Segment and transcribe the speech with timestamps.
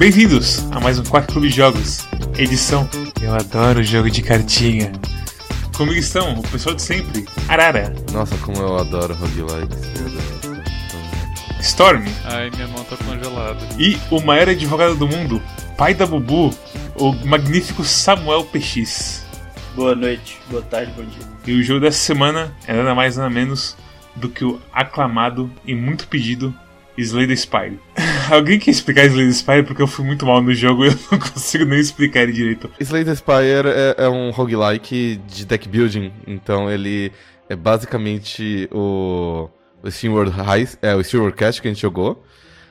[0.00, 2.88] Bem-vindos a mais um Quarto Clube de Jogos, edição
[3.20, 4.92] Eu adoro jogo de cartinha.
[5.76, 9.78] Comigo estão o pessoal de sempre, Arara, Nossa, como eu adoro roguelikes.
[9.98, 10.60] meu Deus.
[11.60, 13.58] Storm Ai, minha mão tá congelada.
[13.78, 15.42] e o maior advogado do mundo,
[15.76, 16.48] pai da Bubu,
[16.94, 19.26] o magnífico Samuel PX.
[19.76, 21.26] Boa noite, boa tarde, bom dia.
[21.46, 23.76] E o jogo dessa semana é nada mais nada menos
[24.16, 26.54] do que o aclamado e muito pedido
[26.96, 27.78] Slay the Spire.
[28.34, 29.62] Alguém quer explicar Slay the Spire?
[29.64, 32.70] Porque eu fui muito mal no jogo e eu não consigo nem explicar ele direito.
[32.80, 37.12] Slay the Spire é, é um roguelike de deck building, então ele
[37.48, 39.50] é basicamente o,
[39.82, 42.24] o SteamWorld High, é o SteamWorld Cast que a gente jogou,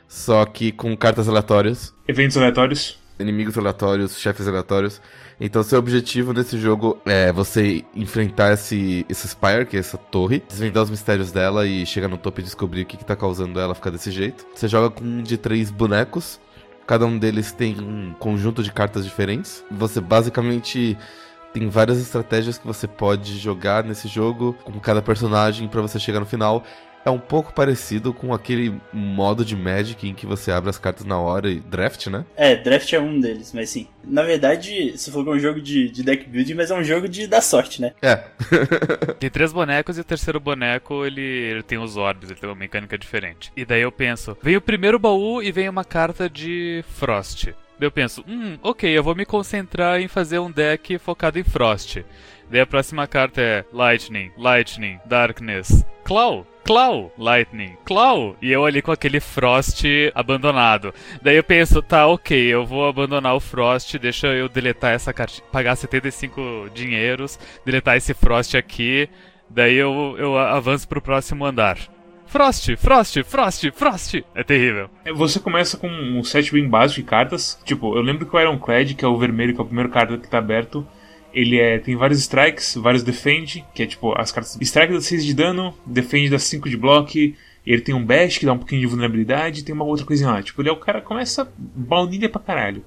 [0.07, 2.97] só que com cartas aleatórias, Eventos aleatórios.
[3.19, 5.01] Inimigos aleatórios, chefes aleatórios.
[5.39, 10.43] Então seu objetivo nesse jogo é você enfrentar esse, esse Spire, que é essa torre,
[10.47, 13.59] desvendar os mistérios dela e chegar no topo e descobrir o que, que tá causando
[13.59, 14.45] ela ficar desse jeito.
[14.55, 16.39] Você joga com um de três bonecos,
[16.87, 19.63] cada um deles tem um conjunto de cartas diferentes.
[19.69, 20.97] Você basicamente
[21.53, 26.19] tem várias estratégias que você pode jogar nesse jogo com cada personagem pra você chegar
[26.19, 26.63] no final.
[27.05, 31.05] É um pouco parecido com aquele modo de Magic em que você abre as cartas
[31.05, 32.25] na hora e draft, né?
[32.35, 33.87] É, draft é um deles, mas sim.
[34.03, 37.27] Na verdade, que é um jogo de, de deck building, mas é um jogo de
[37.27, 37.93] dar sorte, né?
[38.01, 38.15] É.
[39.19, 42.55] Tem três bonecos e o terceiro boneco ele, ele tem os orbes, ele tem uma
[42.55, 43.51] mecânica diferente.
[43.55, 47.45] E daí eu penso, vem o primeiro baú e vem uma carta de Frost.
[47.79, 51.43] Daí eu penso, hum, ok, eu vou me concentrar em fazer um deck focado em
[51.43, 52.03] Frost.
[52.49, 58.35] Daí a próxima carta é Lightning, Lightning, Darkness, Claw, Claw, Lightning, Claw.
[58.39, 60.93] E eu ali com aquele Frost abandonado.
[61.19, 65.41] Daí eu penso, tá, ok, eu vou abandonar o Frost, deixa eu deletar essa carta,
[65.51, 69.09] pagar 75 dinheiros, deletar esse Frost aqui,
[69.49, 71.79] daí eu, eu avanço pro próximo andar.
[72.27, 74.23] Frost, Frost, Frost, Frost!
[74.35, 74.91] É terrível.
[75.03, 77.59] É, Você começa com um set bem básico de cartas.
[77.65, 80.19] Tipo, eu lembro que o Ironclad, que é o vermelho, que é o primeiro carta
[80.19, 80.87] que tá aberto,
[81.33, 84.57] ele é, tem vários strikes, vários defend, que é tipo as cartas.
[84.59, 87.11] Strike dá 6 de dano, defend dá 5 de bloco.
[87.65, 90.41] Ele tem um bash que dá um pouquinho de vulnerabilidade, tem uma outra coisinha lá.
[90.41, 92.83] Tipo, ele é o cara começa baunilha pra caralho.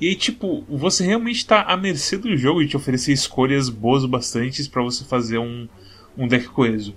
[0.00, 4.04] E aí, tipo, você realmente tá à mercê do jogo de te oferecer escolhas boas
[4.04, 5.68] o bastantes pra você fazer um,
[6.16, 6.94] um deck coeso.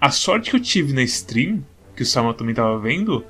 [0.00, 3.24] A sorte que eu tive na stream, que o Samuel também tava vendo,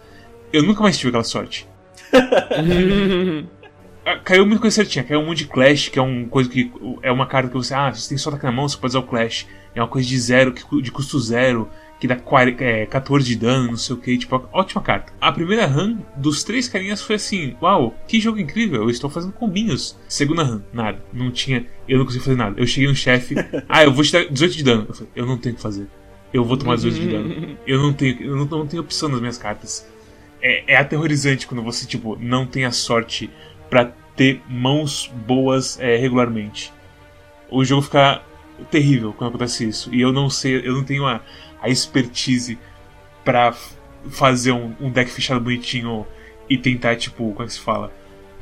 [0.53, 1.67] eu nunca mais tive aquela sorte.
[4.05, 6.73] Ah, Caiu muita coisa certinha, caiu um monte de Clash, que é um coisa que
[7.03, 8.99] é uma carta que você, ah, você tem só ataque na mão, você pode usar
[8.99, 9.47] o Clash.
[9.75, 10.53] É uma coisa de zero,
[10.83, 11.69] de custo zero,
[12.03, 15.13] que dá 40, é, 14 de dano, não sei o que, tipo, ótima carta.
[15.21, 19.33] A primeira run dos três carinhas foi assim, uau, que jogo incrível, eu estou fazendo
[19.33, 19.97] combinhos.
[20.09, 22.61] Segunda run, nada, não tinha, eu não consegui fazer nada.
[22.61, 23.37] Eu cheguei no chefe,
[23.69, 24.87] ah, eu vou te dar 18 de dano.
[24.89, 25.87] Eu falei, eu não tenho o que fazer.
[26.35, 27.57] Eu vou tomar 18 de dano.
[27.65, 29.87] Eu não tenho, eu não, não tenho opção nas minhas cartas.
[30.41, 33.31] É, é aterrorizante quando você, tipo, não tem a sorte
[33.73, 36.71] pra ter mãos boas é, regularmente.
[37.51, 38.21] O jogo fica
[38.71, 39.89] terrível quando acontece isso.
[39.95, 41.23] E eu não sei, eu não tenho a,
[41.59, 42.59] a expertise
[43.25, 43.75] pra f-
[44.11, 46.07] fazer um, um deck fechado bonitinho
[46.51, 47.91] e tentar, tipo, como é que se fala?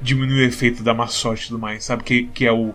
[0.03, 2.03] Diminuir o efeito da má sorte e tudo mais, sabe?
[2.03, 2.75] Que, que é o,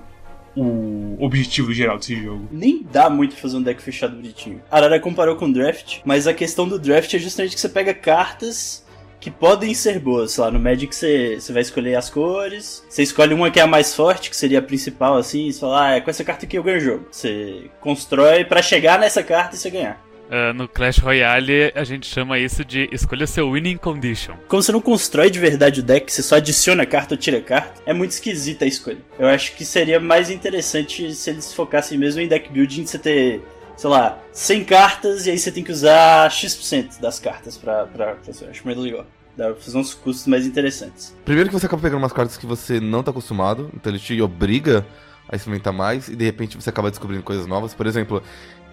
[0.55, 2.47] o objetivo geral desse jogo.
[2.49, 4.61] Nem dá muito fazer um deck fechado bonitinho.
[4.71, 8.84] Arara comparou com draft, mas a questão do draft é justamente que você pega cartas
[9.25, 10.33] que podem ser boas.
[10.33, 13.67] Sei lá, no Magic você, vai escolher as cores, você escolhe uma que é a
[13.67, 16.45] mais forte, que seria a principal, assim, e você fala, ah, é com essa carta
[16.45, 17.07] que eu ganho o jogo.
[17.09, 19.99] Você constrói pra chegar nessa carta e você ganhar.
[20.29, 24.35] Ah, no Clash Royale a gente chama isso de escolha seu winning condition.
[24.47, 27.81] Como você não constrói de verdade o deck, você só adiciona carta ou tira carta,
[27.83, 28.99] é muito esquisita a escolha.
[29.17, 33.41] Eu acho que seria mais interessante se eles focassem mesmo em deck building, você ter,
[33.75, 38.17] sei lá, 100 cartas e aí você tem que usar X% das cartas pra, pra.
[38.41, 39.07] Eu acho muito legal.
[39.37, 41.15] Dá pra fazer uns custos mais interessantes.
[41.25, 44.21] Primeiro que você acaba pegando umas cartas que você não tá acostumado, então ele te
[44.21, 44.85] obriga
[45.27, 47.73] a experimentar mais, e de repente você acaba descobrindo coisas novas.
[47.73, 48.21] Por exemplo,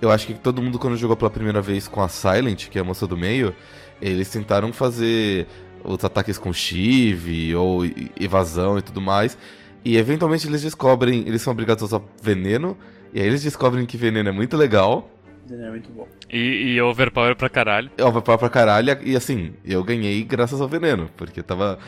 [0.01, 2.81] eu acho que todo mundo quando jogou pela primeira vez com a Silent, que é
[2.81, 3.55] a moça do meio,
[4.01, 5.47] eles tentaram fazer
[5.85, 7.81] os ataques com Shiv ou
[8.21, 9.37] evasão e tudo mais.
[9.85, 12.77] E eventualmente eles descobrem, eles são obrigados a usar veneno,
[13.13, 15.11] e aí eles descobrem que veneno é muito legal.
[15.51, 16.07] É muito bom.
[16.31, 17.91] E, e overpower pra caralho.
[17.97, 21.79] É overpower pra caralho, e assim, eu ganhei graças ao veneno, porque tava.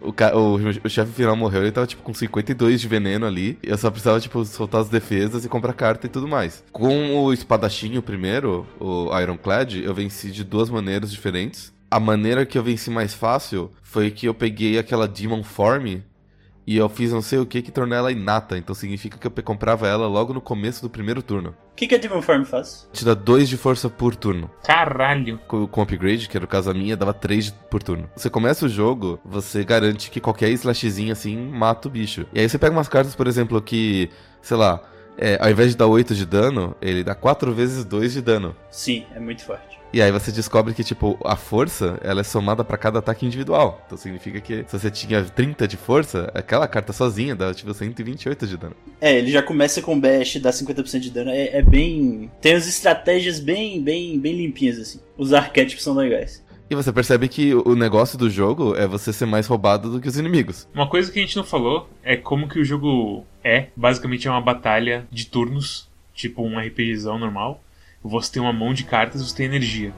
[0.00, 0.54] O, o,
[0.84, 3.90] o chefe final morreu, ele tava tipo com 52 de veneno ali, e eu só
[3.90, 6.64] precisava, tipo, soltar as defesas e comprar carta e tudo mais.
[6.72, 11.74] Com o espadachim, o primeiro, o Ironclad, eu venci de duas maneiras diferentes.
[11.90, 16.00] A maneira que eu venci mais fácil foi que eu peguei aquela Demon Form
[16.66, 19.44] E eu fiz não sei o que que tornou ela inata, então significa que eu
[19.44, 21.50] comprava ela logo no começo do primeiro turno.
[21.72, 22.88] O que, que a Demon Form faz?
[22.92, 24.50] Te dá 2 de força por turno.
[24.64, 25.38] Caralho.
[25.46, 28.10] Com, com upgrade, que era o caso a minha, dava 3 por turno.
[28.16, 32.26] Você começa o jogo, você garante que qualquer slashzinho assim mata o bicho.
[32.32, 34.10] E aí você pega umas cartas, por exemplo, que,
[34.42, 34.82] sei lá,
[35.18, 38.56] é, ao invés de dar 8 de dano, ele dá 4 vezes 2 de dano.
[38.70, 39.75] Sim, é muito forte.
[39.92, 43.82] E aí você descobre que, tipo, a força, ela é somada pra cada ataque individual.
[43.86, 48.46] Então significa que se você tinha 30 de força, aquela carta sozinha dá, tipo, 128
[48.46, 48.76] de dano.
[49.00, 51.30] É, ele já começa com Bash, dá 50% de dano.
[51.30, 52.30] É, é bem...
[52.40, 55.00] Tem as estratégias bem, bem, bem limpinhas, assim.
[55.16, 56.44] Os arquétipos são legais.
[56.68, 60.08] E você percebe que o negócio do jogo é você ser mais roubado do que
[60.08, 60.68] os inimigos.
[60.74, 63.68] Uma coisa que a gente não falou é como que o jogo é.
[63.76, 67.62] Basicamente é uma batalha de turnos, tipo um RPGzão normal.
[68.08, 69.92] Você tem uma mão de cartas, você tem energia,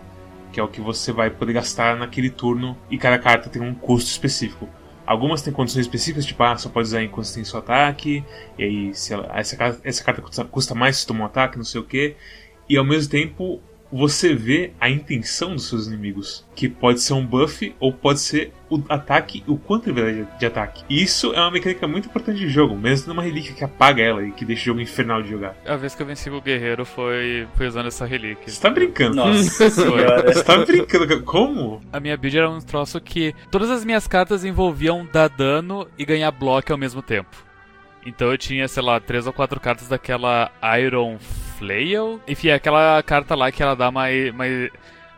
[0.52, 3.75] que é o que você vai poder gastar naquele turno e cada carta tem um
[3.75, 4.69] custo específico.
[5.06, 8.25] Algumas têm condições específicas, tipo, ah, só pode usar enquanto você tem seu ataque,
[8.58, 11.64] e aí se ela, essa, essa carta custa, custa mais se toma um ataque, não
[11.64, 12.14] sei o que.
[12.69, 13.60] E ao mesmo tempo,
[13.90, 18.52] você vê a intenção dos seus inimigos, que pode ser um buff ou pode ser
[18.70, 20.85] o ataque, o quanto ele vai de ataque.
[20.88, 24.23] E isso é uma mecânica muito importante de jogo, mesmo numa relíquia que apaga ela
[24.23, 25.56] e que deixa o jogo infernal de jogar.
[25.67, 28.49] A vez que eu venci o guerreiro foi, foi usando essa relíquia.
[28.49, 29.17] Você tá brincando?
[29.17, 30.23] Nossa senhora.
[30.32, 31.23] Você tá brincando?
[31.23, 31.81] Como?
[31.93, 36.05] A minha build era um troço que todas as minhas cartas envolviam dar dano e
[36.05, 37.47] ganhar bloco ao mesmo tempo.
[38.04, 40.50] Então eu tinha, sei lá, três ou quatro cartas daquela
[40.80, 41.18] Iron
[41.58, 42.20] Flail.
[42.26, 44.70] Enfim, aquela carta lá que ela dá mais, mais,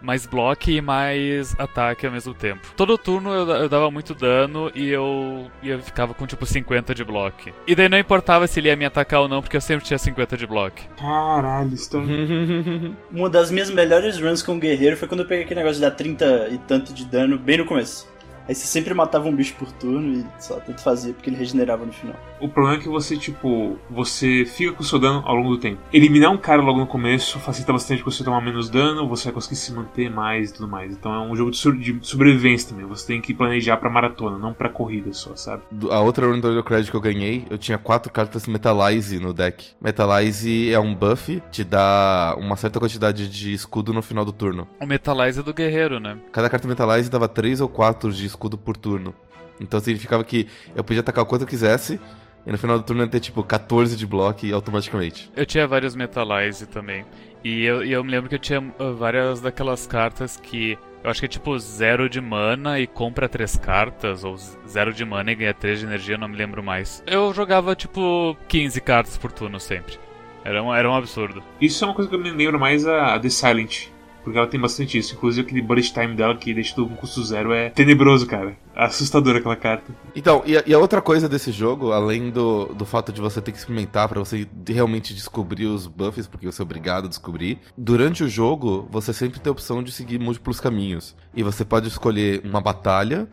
[0.03, 2.73] mais bloco e mais ataque ao mesmo tempo.
[2.77, 6.94] Todo turno eu, eu dava muito dano e eu, e eu ficava com tipo 50
[6.94, 7.50] de bloco.
[7.67, 9.99] E daí não importava se ele ia me atacar ou não, porque eu sempre tinha
[9.99, 10.81] 50 de bloco.
[10.99, 11.99] Caralho, isso tá...
[13.11, 15.87] Uma das minhas melhores runs com o guerreiro foi quando eu peguei aquele negócio de
[15.87, 18.09] dar 30 e tanto de dano bem no começo.
[18.49, 21.85] Aí você sempre matava um bicho por turno e só tanto fazia porque ele regenerava
[21.85, 22.17] no final.
[22.41, 25.59] O problema é que você, tipo, você fica com o seu dano ao longo do
[25.59, 25.79] tempo.
[25.93, 29.57] Eliminar um cara logo no começo facilita bastante você tomar menos dano, você vai conseguir
[29.57, 30.93] se manter mais e tudo mais.
[30.93, 32.87] Então é um jogo de, sobrevivência também.
[32.87, 35.63] Você tem que planejar pra maratona, não pra corrida só, sabe?
[35.91, 39.69] A outra run do Credit que eu ganhei, eu tinha quatro cartas Metalize no deck.
[39.81, 44.67] Metalize é um buff, te dá uma certa quantidade de escudo no final do turno.
[44.81, 46.17] O Metalize é do guerreiro, né?
[46.33, 49.15] Cada carta Metalize dava 3 ou 4 de escudo por turno.
[49.61, 52.00] Então significava que eu podia atacar o quanto eu quisesse,
[52.47, 55.31] e no final do turno eu ia ter tipo 14 de bloco automaticamente.
[55.37, 57.05] Eu tinha vários Metalize também.
[57.44, 60.79] E eu, e eu me lembro que eu tinha uh, várias daquelas cartas que.
[61.03, 64.37] Eu acho que é tipo zero de mana e compra três cartas, ou
[64.69, 67.03] zero de mana e ganha três de energia, não me lembro mais.
[67.06, 69.99] Eu jogava tipo 15 cartas por turno sempre.
[70.44, 71.43] Era um, era um absurdo.
[71.59, 73.88] Isso é uma coisa que eu me lembro mais a, a The Silent.
[74.23, 75.15] Porque ela tem bastante isso.
[75.15, 78.57] Inclusive aquele bullet time dela que deixa tudo custo zero é tenebroso, cara.
[78.75, 79.95] Assustador aquela carta.
[80.15, 83.41] Então, e a, e a outra coisa desse jogo, além do, do fato de você
[83.41, 87.59] ter que experimentar pra você realmente descobrir os buffs, porque você é obrigado a descobrir,
[87.77, 91.17] durante o jogo você sempre tem a opção de seguir múltiplos caminhos.
[91.35, 93.29] E você pode escolher uma batalha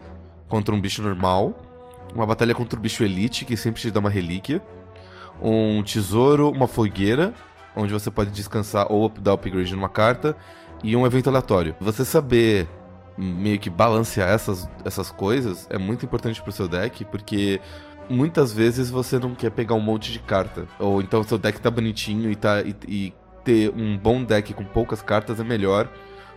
[0.48, 1.58] contra um bicho normal,
[2.14, 4.62] uma batalha contra o bicho elite, que sempre te dá uma relíquia,
[5.42, 7.34] um tesouro, uma fogueira,
[7.76, 10.36] onde você pode descansar ou dar upgrade numa carta,
[10.84, 11.76] e um evento aleatório.
[11.80, 12.68] Você saber
[13.18, 17.60] meio que balancear essas, essas coisas é muito importante pro seu deck, porque
[18.10, 20.68] muitas vezes você não quer pegar um monte de carta.
[20.80, 24.64] Ou então seu deck tá bonitinho e, tá, e, e ter um bom deck com
[24.64, 25.90] poucas cartas é melhor,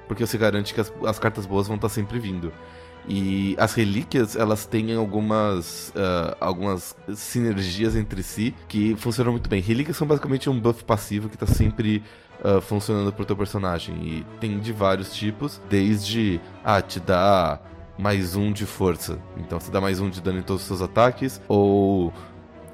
[0.08, 2.52] porque você garante que as, as cartas boas vão estar sempre vindo.
[3.08, 9.60] E as relíquias, elas têm algumas, ah, algumas sinergias entre si que funcionam muito bem.
[9.60, 12.02] Relíquias são basicamente um buff passivo que tá sempre
[12.44, 13.94] ah, funcionando pro teu personagem.
[13.96, 17.60] E tem de vários tipos, desde, ah, te dá
[17.98, 19.18] mais um de força.
[19.36, 21.40] Então você dá mais um de dano em todos os seus ataques.
[21.48, 22.12] Ou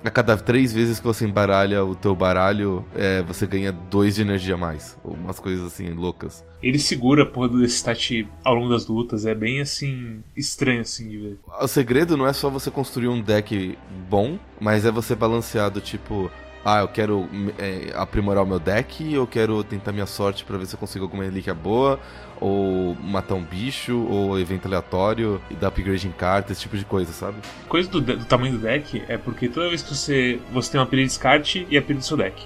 [0.04, 4.22] a cada três vezes que você embaralha o teu baralho, é, você ganha dois de
[4.22, 4.96] energia a mais.
[5.04, 6.44] Umas coisas assim, loucas.
[6.62, 9.26] Ele segura a porra desse stat ao longo das lutas.
[9.26, 10.22] É bem assim.
[10.36, 11.38] estranho assim de ver.
[11.60, 13.76] O segredo não é só você construir um deck
[14.08, 16.30] bom, mas é você balancear do tipo,
[16.68, 17.28] ah, eu quero
[17.60, 21.04] é, aprimorar o meu deck, eu quero tentar minha sorte pra ver se eu consigo
[21.04, 22.00] alguma relíquia boa,
[22.40, 26.84] ou matar um bicho, ou evento aleatório, e dar upgrade em carta, esse tipo de
[26.84, 27.36] coisa, sabe?
[27.68, 30.40] Coisa do, do tamanho do deck é porque toda vez que você.
[30.52, 32.44] você tem uma pilha de descarte e a pilha do seu deck.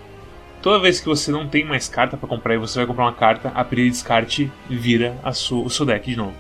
[0.60, 3.14] Toda vez que você não tem mais carta pra comprar e você vai comprar uma
[3.14, 6.34] carta, a pilha de descarte vira sua, o seu deck de novo.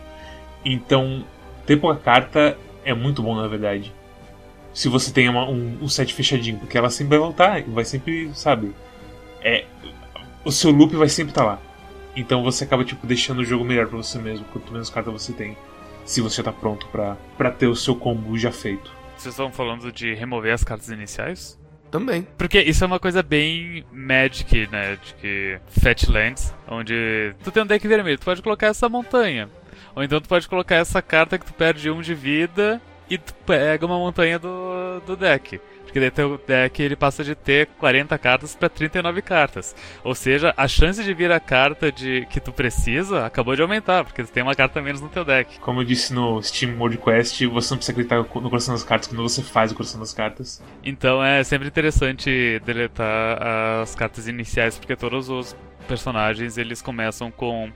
[0.62, 1.24] Então,
[1.64, 3.90] ter pouca carta é muito bom na verdade.
[4.72, 7.84] Se você tem uma- um, um set fechadinho, porque ela sempre vai voltar e vai
[7.84, 8.72] sempre, sabe?
[9.42, 9.64] É.
[10.44, 11.60] O seu loop vai sempre estar lá.
[12.16, 15.32] Então você acaba tipo deixando o jogo melhor pra você mesmo, quanto menos carta você
[15.32, 15.56] tem.
[16.04, 18.90] Se você já tá pronto pra, pra ter o seu combo já feito.
[19.16, 21.58] Vocês estão falando de remover as cartas iniciais?
[21.90, 22.26] Também.
[22.38, 24.96] Porque isso é uma coisa bem Magic, né?
[25.04, 29.48] De que Fatlands, onde tu tem um deck vermelho, tu pode colocar essa montanha.
[29.94, 33.84] Ou então tu pode colocar essa carta que tu perde um de vida e pega
[33.84, 35.60] uma montanha do, do deck.
[35.82, 39.74] Porque daí teu deck ele passa de ter 40 cartas para 39 cartas.
[40.04, 44.04] Ou seja, a chance de vir a carta de que tu precisa acabou de aumentar,
[44.04, 45.58] porque tu tem uma carta menos no teu deck.
[45.58, 49.08] Como eu disse no Steam World Quest, você não precisa acreditar no coração das cartas
[49.08, 50.62] quando você faz o coração das cartas.
[50.84, 53.42] Então é sempre interessante deletar
[53.82, 55.56] as cartas iniciais, porque todos os
[55.88, 57.68] personagens eles começam com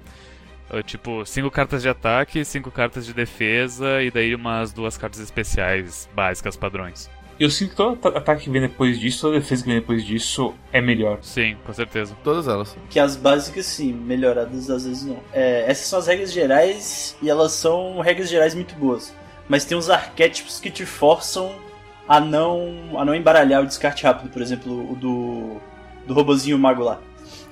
[0.82, 6.08] tipo, cinco cartas de ataque, cinco cartas de defesa e daí umas duas cartas especiais
[6.14, 7.10] básicas padrões.
[7.38, 10.54] Eu sinto que todo ataque que vem depois disso, toda defesa que vem depois disso
[10.72, 11.18] é melhor.
[11.20, 12.16] Sim, com certeza.
[12.22, 12.76] Todas elas.
[12.88, 15.18] Que as básicas, sim, melhoradas às vezes não.
[15.32, 19.12] É, essas são as regras gerais e elas são regras gerais muito boas.
[19.48, 21.52] Mas tem uns arquétipos que te forçam
[22.08, 24.30] a não, a não embaralhar o descarte rápido.
[24.30, 25.56] Por exemplo, o do,
[26.06, 27.00] do robozinho mago lá.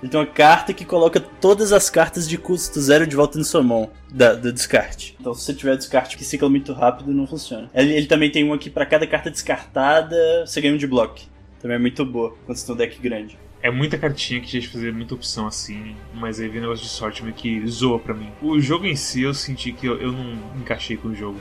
[0.02, 3.44] Ele tem uma carta que coloca todas as cartas de custo zero de volta na
[3.44, 5.16] sua mão, da, do descarte.
[5.20, 7.70] Então, se você tiver descarte que cicla muito rápido, não funciona.
[7.72, 11.20] Ele, ele também tem um aqui para cada carta descartada, você ganha um de bloco.
[11.60, 13.38] Também é muito boa quando você tem um deck grande.
[13.62, 16.84] É muita cartinha que tinha que fazer muita opção assim, mas aí vem um negócio
[16.84, 18.28] de sorte meio que zoa pra mim.
[18.42, 21.38] O jogo em si eu senti que eu, eu não encaixei com o jogo.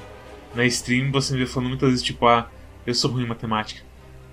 [0.54, 2.48] Na stream você me vê falando muitas vezes tipo, ah,
[2.86, 3.82] eu sou ruim em matemática.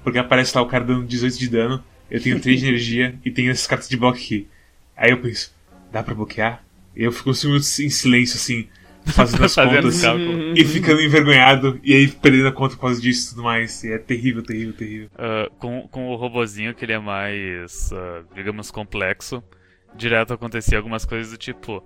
[0.04, 3.30] Porque aparece lá o cara dando 18 de dano, eu tenho 3 de energia e
[3.30, 4.48] tenho essas cartas de bloco aqui.
[4.96, 5.54] Aí eu penso,
[5.92, 6.64] dá pra bloquear?
[6.96, 8.68] E eu fico uns minutos em silêncio, assim,
[9.06, 10.02] fazendo as Fazendo contas
[10.56, 13.84] e ficando envergonhado, e aí perdendo a conta por causa disso e tudo mais.
[13.84, 15.08] E é terrível, terrível, terrível.
[15.14, 19.42] Uh, com, com o robozinho que ele é mais, uh, digamos, complexo,
[19.94, 21.84] direto acontecia algumas coisas do tipo,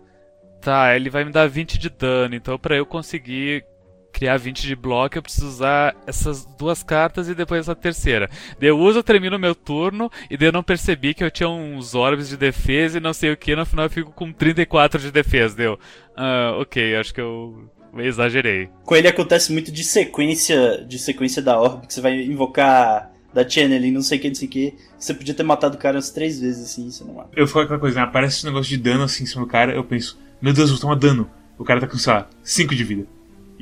[0.61, 3.65] tá, ele vai me dar 20 de dano, então pra eu conseguir
[4.13, 8.29] criar 20 de bloco, eu preciso usar essas duas cartas e depois essa terceira.
[8.61, 11.49] Daí eu uso, eu termino meu turno, e daí eu não percebi que eu tinha
[11.49, 15.01] uns orbes de defesa e não sei o que, no final eu fico com 34
[15.01, 15.79] de defesa, deu.
[16.17, 18.69] Ah, ok, acho que eu exagerei.
[18.85, 23.49] Com ele acontece muito de sequência, de sequência da orb, que você vai invocar da
[23.49, 24.75] channeling, não sei o que, não sei o que.
[24.99, 27.31] Você podia ter matado o cara umas três vezes assim, você não mata.
[27.35, 28.03] Eu falo aquela coisa, né?
[28.07, 30.79] Aparece esse negócio de dano assim em cima do cara, eu penso, meu Deus, vou
[30.79, 31.31] tomar dano.
[31.59, 33.07] O cara tá com, sei lá, 5 de vida.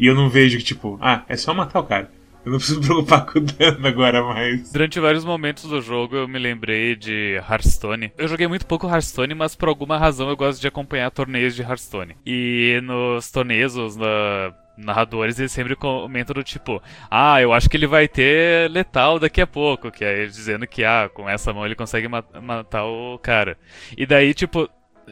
[0.00, 2.11] E eu não vejo que, tipo, ah, é só matar o cara.
[2.42, 4.73] Eu não preciso me preocupar com o dano agora mais.
[4.73, 8.11] Durante vários momentos do jogo eu me lembrei de Hearthstone.
[8.16, 11.61] Eu joguei muito pouco Hearthstone, mas por alguma razão eu gosto de acompanhar torneios de
[11.61, 12.16] Hearthstone.
[12.25, 17.76] E nos torneios, os na- narradores, eles sempre comentam do tipo: Ah, eu acho que
[17.76, 19.90] ele vai ter letal daqui a pouco.
[19.90, 23.59] Que é eles dizendo que, ah, com essa mão ele consegue ma- matar o cara.
[23.95, 24.66] E daí, tipo.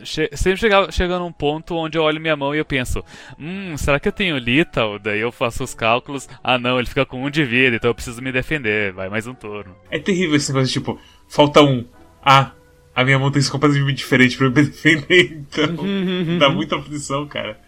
[0.05, 3.03] Che- sempre chega, chega num ponto onde eu olho minha mão e eu penso,
[3.39, 4.99] hum, será que eu tenho Lethal?
[4.99, 7.95] Daí eu faço os cálculos, ah não, ele fica com um de vida, então eu
[7.95, 9.75] preciso me defender, vai mais um turno.
[9.91, 11.85] É terrível esse negócio tipo, falta um.
[12.25, 12.53] Ah,
[12.95, 15.77] a minha mão tem isso completamente diferente pra eu me defender, então.
[16.39, 17.59] dá muita aflição, cara.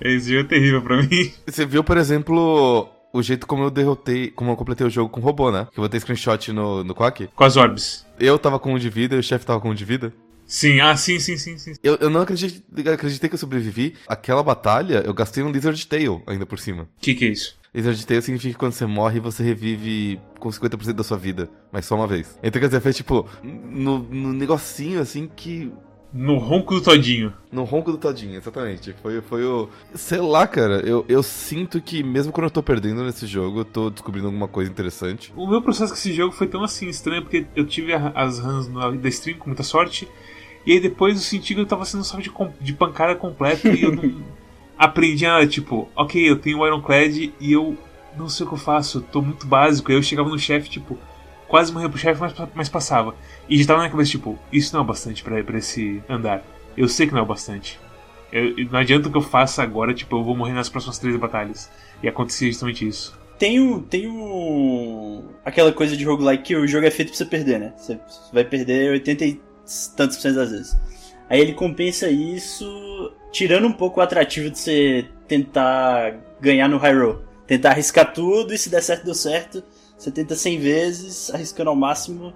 [0.00, 1.32] Esse jogo é terrível pra mim.
[1.46, 5.20] Você viu, por exemplo, o jeito como eu derrotei, como eu completei o jogo com
[5.22, 5.66] robô, né?
[5.72, 7.28] Que eu botei screenshot no, no Quack.
[7.34, 8.06] Com as orbes.
[8.20, 10.12] Eu tava com um de vida e o chefe tava com um de vida.
[10.46, 11.74] Sim, ah, sim, sim, sim, sim.
[11.82, 13.94] Eu, eu não acreditei, acreditei que eu sobrevivi.
[14.06, 16.84] Aquela batalha, eu gastei um Lizard Tail ainda por cima.
[16.84, 17.56] O que, que é isso?
[17.74, 21.84] Lizard Tail significa que quando você morre, você revive com 50% da sua vida, mas
[21.84, 22.38] só uma vez.
[22.42, 25.70] Então, quer dizer, foi tipo, no, no negocinho assim que
[26.12, 27.34] No ronco do todinho.
[27.52, 28.94] No ronco do todinho, exatamente.
[29.02, 29.68] Foi, foi o.
[29.94, 30.80] Sei lá, cara.
[30.86, 34.48] Eu, eu sinto que, mesmo quando eu tô perdendo nesse jogo, eu tô descobrindo alguma
[34.48, 35.32] coisa interessante.
[35.36, 38.68] O meu processo com esse jogo foi tão assim estranho, porque eu tive as runs
[38.68, 40.08] da stream com muita sorte,
[40.66, 42.30] e aí depois eu senti que eu tava sendo só de,
[42.60, 44.12] de pancada completa e eu não
[44.76, 45.46] aprendi nada.
[45.46, 47.76] Tipo, ok, eu tenho o Ironclad e eu
[48.16, 49.90] não sei o que eu faço, eu tô muito básico.
[49.90, 50.98] Aí eu chegava no chefe, tipo,
[51.46, 53.14] quase morria pro chefe, mas, mas passava.
[53.48, 56.42] E já tava na minha cabeça, tipo, isso não é bastante pra, pra esse andar.
[56.76, 57.78] Eu sei que não é o bastante.
[58.32, 61.16] Eu- não adianta o que eu faça agora, tipo, eu vou morrer nas próximas três
[61.16, 61.70] batalhas.
[62.02, 63.16] E acontecia justamente isso.
[63.38, 63.80] Tem o.
[63.82, 65.22] Tem o.
[65.44, 67.72] aquela coisa de roguelike que o jogo é feito pra você perder, né?
[67.76, 67.98] Você
[68.32, 69.40] vai perder 80 e
[69.96, 70.76] tantos por cento das vezes.
[71.28, 76.94] Aí ele compensa isso tirando um pouco o atrativo de você tentar ganhar no high
[76.94, 77.22] roll.
[77.46, 79.62] Tentar arriscar tudo e se der certo, deu certo.
[79.96, 82.32] Você tenta 100 vezes, arriscando ao máximo,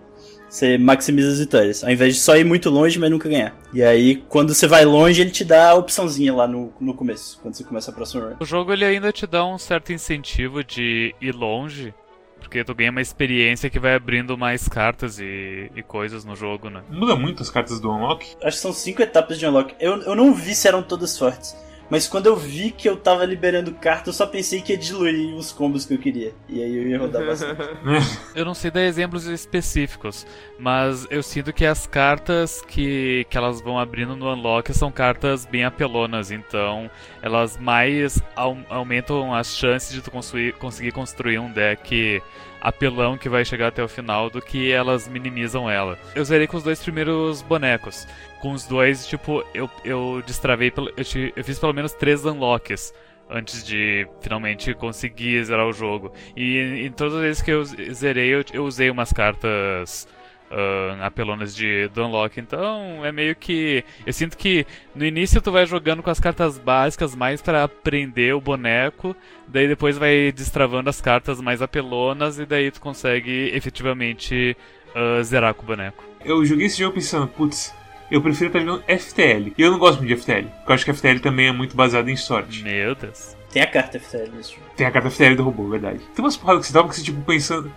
[0.49, 1.85] você maximiza as vitórias.
[1.85, 3.57] Ao invés de só ir muito longe, mas nunca ganhar.
[3.73, 7.39] E aí, quando você vai longe, ele te dá a opçãozinha lá no, no começo,
[7.41, 8.37] quando você começa a próxima run.
[8.41, 11.95] O jogo ele ainda te dá um certo incentivo de ir longe,
[12.41, 16.69] porque tu ganha uma experiência que vai abrindo mais cartas e, e coisas no jogo,
[16.69, 16.83] né?
[16.89, 18.27] Muda muito as cartas do Unlock.
[18.43, 19.75] Acho que são cinco etapas de unlock.
[19.79, 21.55] Eu, eu não vi se eram todas fortes.
[21.91, 25.35] Mas quando eu vi que eu tava liberando carta, eu só pensei que ia diluir
[25.35, 26.33] os combos que eu queria.
[26.49, 27.61] E aí eu ia rodar bastante.
[28.35, 30.25] Eu não sei dar exemplos específicos,
[30.59, 35.45] mas eu sinto que as cartas que, que elas vão abrindo no Unlock são cartas
[35.45, 36.89] bem apelonas, então
[37.21, 42.23] elas mais au aumentam as chances de tu construir, conseguir construir um deck
[42.61, 45.99] apelão que vai chegar até o final do que elas minimizam ela.
[46.15, 48.07] Eu zerei com os dois primeiros bonecos.
[48.41, 52.93] Com os dois, tipo, eu, eu destravei, eu, eu fiz pelo menos três unlocks
[53.29, 56.13] antes de finalmente conseguir zerar o jogo.
[56.37, 60.09] E em todas as vezes que eu zerei, eu, eu usei umas cartas
[60.51, 62.39] uh, apelonas de do Unlock.
[62.39, 63.85] Então é meio que.
[64.05, 68.35] Eu sinto que no início tu vai jogando com as cartas básicas mais para aprender
[68.35, 69.17] o boneco,
[69.47, 74.57] daí depois vai destravando as cartas mais apelonas e daí tu consegue efetivamente
[74.95, 76.05] uh, zerar com o boneco.
[76.25, 77.75] Eu joguei esse jogo pensando, putz,
[78.11, 79.55] eu prefiro estar jogando FTL.
[79.57, 81.77] E eu não gosto muito de FTL, porque eu acho que FTL também é muito
[81.77, 82.63] baseado em sorte.
[82.63, 83.37] Meu Deus.
[83.51, 84.67] Tem a carta FTL nesse jogo.
[84.77, 86.01] Tem a carta FTL do robô, verdade.
[86.15, 87.73] Tem umas porradas que você tava que você, tipo, pensando.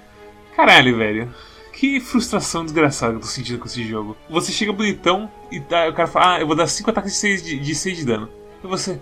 [0.56, 1.34] Caralho, velho.
[1.74, 4.16] Que frustração desgraçada que eu tô sentindo com esse jogo.
[4.30, 7.18] Você chega bonitão e tá, o cara fala, ah, eu vou dar 5 ataques de
[7.18, 8.30] 6 de, de, 6 de dano.
[8.64, 9.00] E você.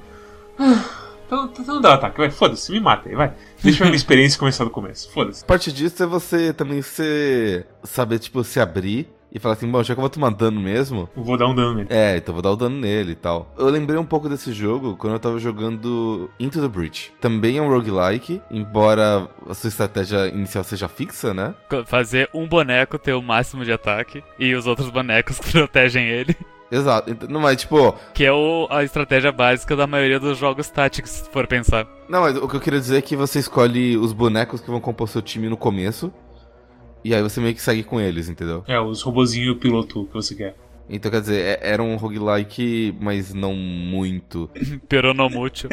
[0.58, 0.84] Ah,
[1.28, 3.34] então, então não dá o ataque, vai, foda-se, me mata aí, vai.
[3.62, 5.44] Deixa a minha experiência começar do começo, foda-se.
[5.44, 9.94] Parte disso é você também ser, saber, tipo, se abrir e falar assim, bom, já
[9.94, 11.10] que eu vou tomar dano mesmo.
[11.16, 11.88] Vou dar um dano nele.
[11.90, 13.54] É, então vou dar o dano nele e tal.
[13.58, 17.14] Eu lembrei um pouco desse jogo quando eu tava jogando Into the Breach.
[17.22, 21.54] Também é um roguelike, embora a sua estratégia inicial seja fixa, né?
[21.86, 26.36] Fazer um boneco ter o máximo de ataque e os outros bonecos protegem ele.
[26.72, 27.94] Exato, não, mas tipo.
[28.14, 31.86] Que é o, a estratégia básica da maioria dos jogos táticos, se for pensar.
[32.08, 34.80] Não, mas o que eu queria dizer é que você escolhe os bonecos que vão
[34.80, 36.14] compor seu time no começo.
[37.04, 38.64] E aí você meio que segue com eles, entendeu?
[38.68, 40.56] É, os robozinhos piloto que você quer.
[40.94, 44.50] Então, quer dizer, é, era um roguelike, mas não muito.
[44.90, 45.70] Peronomútil.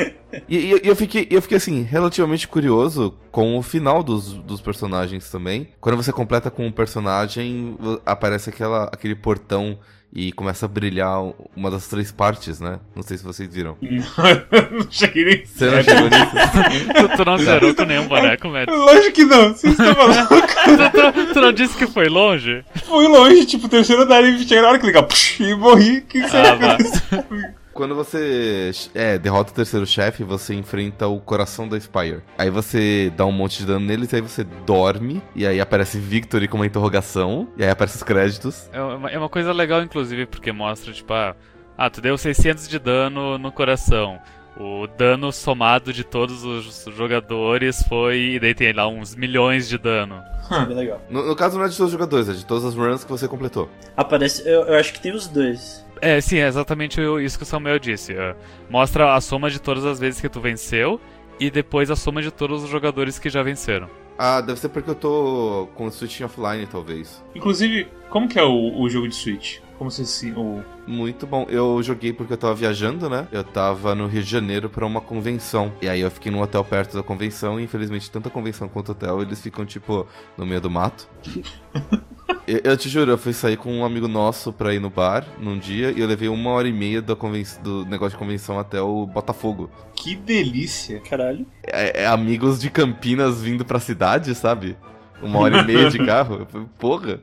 [0.48, 4.60] e, e, e, eu, fiquei, eu fiquei, assim, relativamente curioso com o final dos, dos
[4.60, 5.68] personagens também.
[5.80, 9.78] Quando você completa com um personagem, aparece aquela, aquele portão
[10.12, 11.20] e começa a brilhar
[11.54, 12.80] uma das três partes, né?
[12.96, 13.76] Não sei se vocês viram.
[13.82, 16.92] não cheguei nem Você não chegou nisso?
[16.94, 18.68] tu, tu não zerou com nenhum boneco, Matt?
[18.68, 20.28] Lógico que não, vocês estão falando.
[20.28, 22.64] tu, tu, tu, não disse que foi longe?
[22.86, 25.06] Fui longe, tipo, terceiro andar e cheguei na hora que ligar
[25.40, 25.98] e morri.
[25.98, 31.20] O que, que você ah, Quando você é, derrota o terceiro chefe, você enfrenta o
[31.20, 32.24] coração da Spire.
[32.36, 36.48] Aí você dá um monte de dano neles, aí você dorme, e aí aparece Victory
[36.48, 38.68] com uma interrogação, e aí aparecem os créditos.
[38.72, 41.36] É uma, é uma coisa legal, inclusive, porque mostra, tipo, ah,
[41.76, 44.18] ah, tu deu 600 de dano no coração.
[44.58, 48.32] O dano somado de todos os jogadores foi.
[48.32, 50.20] E daí tem lá uns milhões de dano.
[50.50, 50.64] Hum.
[51.10, 53.10] No, no, caso não é de todos os jogadores, é de todas as runs que
[53.10, 53.68] você completou.
[53.94, 54.48] Aparece.
[54.48, 55.84] Eu, eu acho que tem os dois.
[56.00, 58.12] É, sim, é exatamente isso que o Samuel disse.
[58.12, 58.34] Uh,
[58.70, 61.00] mostra a soma de todas as vezes que tu venceu
[61.38, 63.88] e depois a soma de todos os jogadores que já venceram.
[64.18, 67.22] Ah, deve ser porque eu tô com o Switch offline, talvez.
[67.36, 69.60] Inclusive, como que é o, o jogo de Switch?
[69.78, 70.32] Como se.
[70.32, 70.60] O...
[70.88, 71.46] Muito bom.
[71.48, 73.28] Eu joguei porque eu tava viajando, né?
[73.30, 75.72] Eu tava no Rio de Janeiro para uma convenção.
[75.80, 77.60] E aí eu fiquei num hotel perto da convenção.
[77.60, 80.04] E infelizmente, tanto a convenção quanto o hotel, eles ficam, tipo,
[80.36, 81.08] no meio do mato.
[82.48, 85.26] eu, eu, te juro, eu fui sair com um amigo nosso pra ir no bar
[85.38, 85.90] num dia.
[85.90, 89.70] E eu levei uma hora e meia do, do negócio de convenção até o Botafogo.
[89.94, 91.00] Que delícia!
[91.00, 91.46] Caralho.
[91.62, 94.76] É, é amigos de Campinas vindo pra cidade, sabe?
[95.22, 96.46] Uma hora e meia de carro.
[96.78, 97.20] Porra.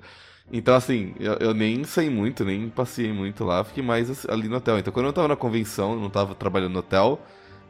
[0.54, 4.58] Então, assim, eu, eu, nem saí muito, nem passei muito lá, fiquei mais ali no
[4.58, 4.78] hotel.
[4.78, 7.20] Então, quando eu tava na convenção, não tava trabalhando no hotel,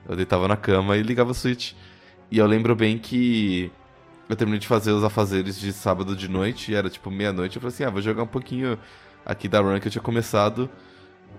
[0.10, 1.72] eu deitava na cama e ligava o Switch.
[2.30, 3.72] E eu lembro bem que
[4.30, 7.62] eu terminei de fazer os afazeres de sábado de noite, e era tipo meia-noite, eu
[7.62, 8.78] falei assim, ah, vou jogar um pouquinho
[9.26, 10.70] aqui da run que eu tinha começado.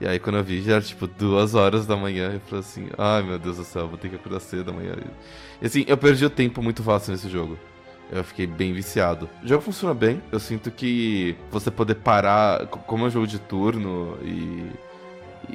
[0.01, 2.89] E aí quando eu vi, já era tipo duas horas da manhã, eu falei assim,
[2.99, 4.95] ai meu Deus do céu, vou ter que acordar cedo amanhã.
[5.61, 7.59] E assim, eu perdi o tempo muito fácil nesse jogo.
[8.11, 9.29] Eu fiquei bem viciado.
[9.43, 10.23] O jogo funciona bem.
[10.31, 14.71] Eu sinto que você poder parar, como é um jogo de turno e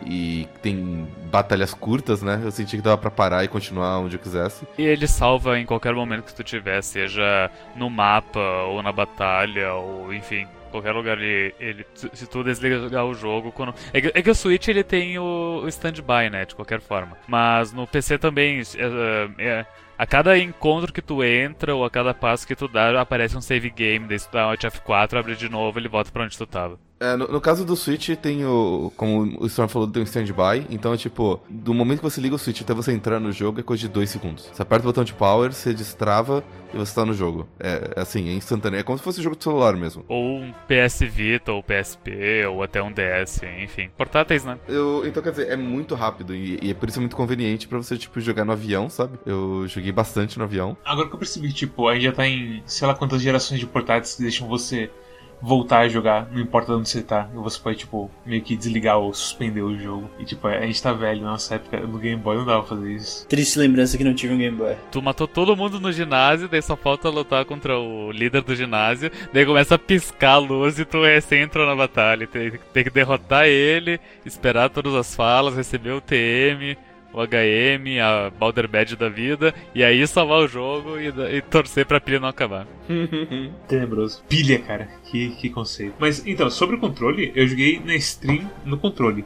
[0.06, 2.42] e tem batalhas curtas, né?
[2.44, 4.66] Eu senti que dava para parar e continuar onde eu quisesse.
[4.78, 9.74] E ele salva em qualquer momento que tu tiver, seja no mapa ou na batalha
[9.74, 14.22] ou enfim, qualquer lugar ele, ele se tu desligar o jogo quando é que, é
[14.22, 17.18] que o Switch ele tem o, standby, né, de qualquer forma.
[17.28, 19.66] Mas no PC também é, é,
[19.98, 23.42] a cada encontro que tu entra ou a cada passo que tu dá, aparece um
[23.42, 26.48] save game, daí tu dá um F4, abre de novo, ele volta pra onde tu
[26.48, 26.80] tava.
[27.02, 28.94] É, no, no caso do Switch, tem o.
[28.96, 30.68] Como o Storm falou, tem um stand-by.
[30.70, 33.64] Então, tipo, do momento que você liga o Switch até você entrar no jogo é
[33.64, 34.50] coisa de 2 segundos.
[34.54, 37.48] Você aperta o botão de power, você destrava e você tá no jogo.
[37.60, 38.80] É é assim, é instantâneo.
[38.80, 40.06] É como se fosse um jogo de celular mesmo.
[40.08, 43.90] Ou um PS Vita, ou PSP, ou até um DS, enfim.
[43.98, 44.60] Portáteis, né?
[44.68, 47.78] Eu, então, quer dizer, é muito rápido e, e é por isso muito conveniente pra
[47.78, 49.18] você, tipo, jogar no avião, sabe?
[49.26, 50.78] Eu joguei bastante no avião.
[50.86, 53.66] Agora que eu percebi, tipo, a gente já tá em sei lá quantas gerações de
[53.66, 54.92] portáteis que deixam você
[55.42, 57.28] voltar a jogar, não importa onde você tá.
[57.34, 60.10] E você pode, tipo, meio que desligar ou suspender o jogo.
[60.20, 62.76] E, tipo, a gente tá velho, na nossa época no Game Boy não dava pra
[62.78, 63.28] fazer isso.
[63.28, 64.76] Triste lembrança que não tive um Game Boy.
[64.92, 69.12] Tu matou todo mundo no ginásio, daí só falta lutar contra o líder do ginásio,
[69.34, 72.28] daí começa a piscar a luz e tu recém entrou na batalha.
[72.28, 76.78] Tem, tem que derrotar ele, esperar todas as falas, receber o TM,
[77.14, 81.86] o HM, a Balder Badge da vida, e aí salvar o jogo e, e torcer
[81.86, 82.66] pra pilha não acabar.
[83.68, 84.24] Tenebroso.
[84.30, 84.86] Pilha, cara.
[85.06, 85.96] Que, que conceito.
[86.00, 89.26] Mas, então, sobre o controle, eu joguei na stream no controle.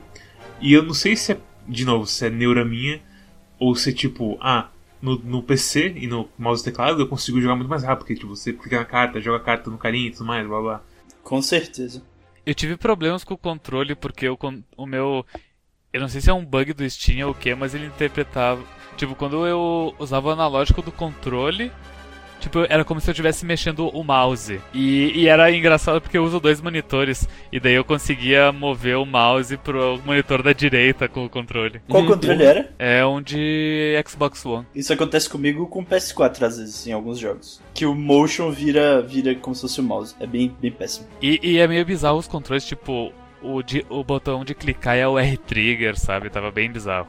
[0.61, 2.99] E eu não sei se é, de novo, se é neura minha,
[3.59, 4.69] ou se é tipo, ah,
[5.01, 8.15] no, no PC e no mouse e teclado eu consigo jogar muito mais rápido, porque
[8.15, 10.81] tipo, você clica na carta, joga a carta no carinho e tudo mais, blá blá.
[11.23, 12.01] Com certeza.
[12.45, 15.25] Eu tive problemas com o controle porque o, con- o meu.
[15.95, 18.61] Eu não sei se é um bug do Steam ou o que, mas ele interpretava.
[18.97, 21.71] Tipo, quando eu usava o analógico do controle,
[22.41, 24.59] tipo, era como se eu estivesse mexendo o mouse.
[24.73, 27.29] E, e era engraçado porque eu uso dois monitores.
[27.49, 31.79] E daí eu conseguia mover o mouse pro monitor da direita com o controle.
[31.87, 32.09] Qual Uhum.
[32.09, 32.69] controle era?
[32.77, 34.65] É um de Xbox One.
[34.75, 37.61] Isso acontece comigo com o PS4 às vezes, em alguns jogos.
[37.73, 40.13] Que o motion vira, vira como se fosse o mouse.
[40.19, 41.07] É bem, bem péssimo.
[41.21, 43.13] E, e é meio bizarro os controles, tipo,
[43.53, 46.29] o, de- o botão de clicar é o R-trigger, sabe?
[46.29, 47.07] Tava bem bizarro.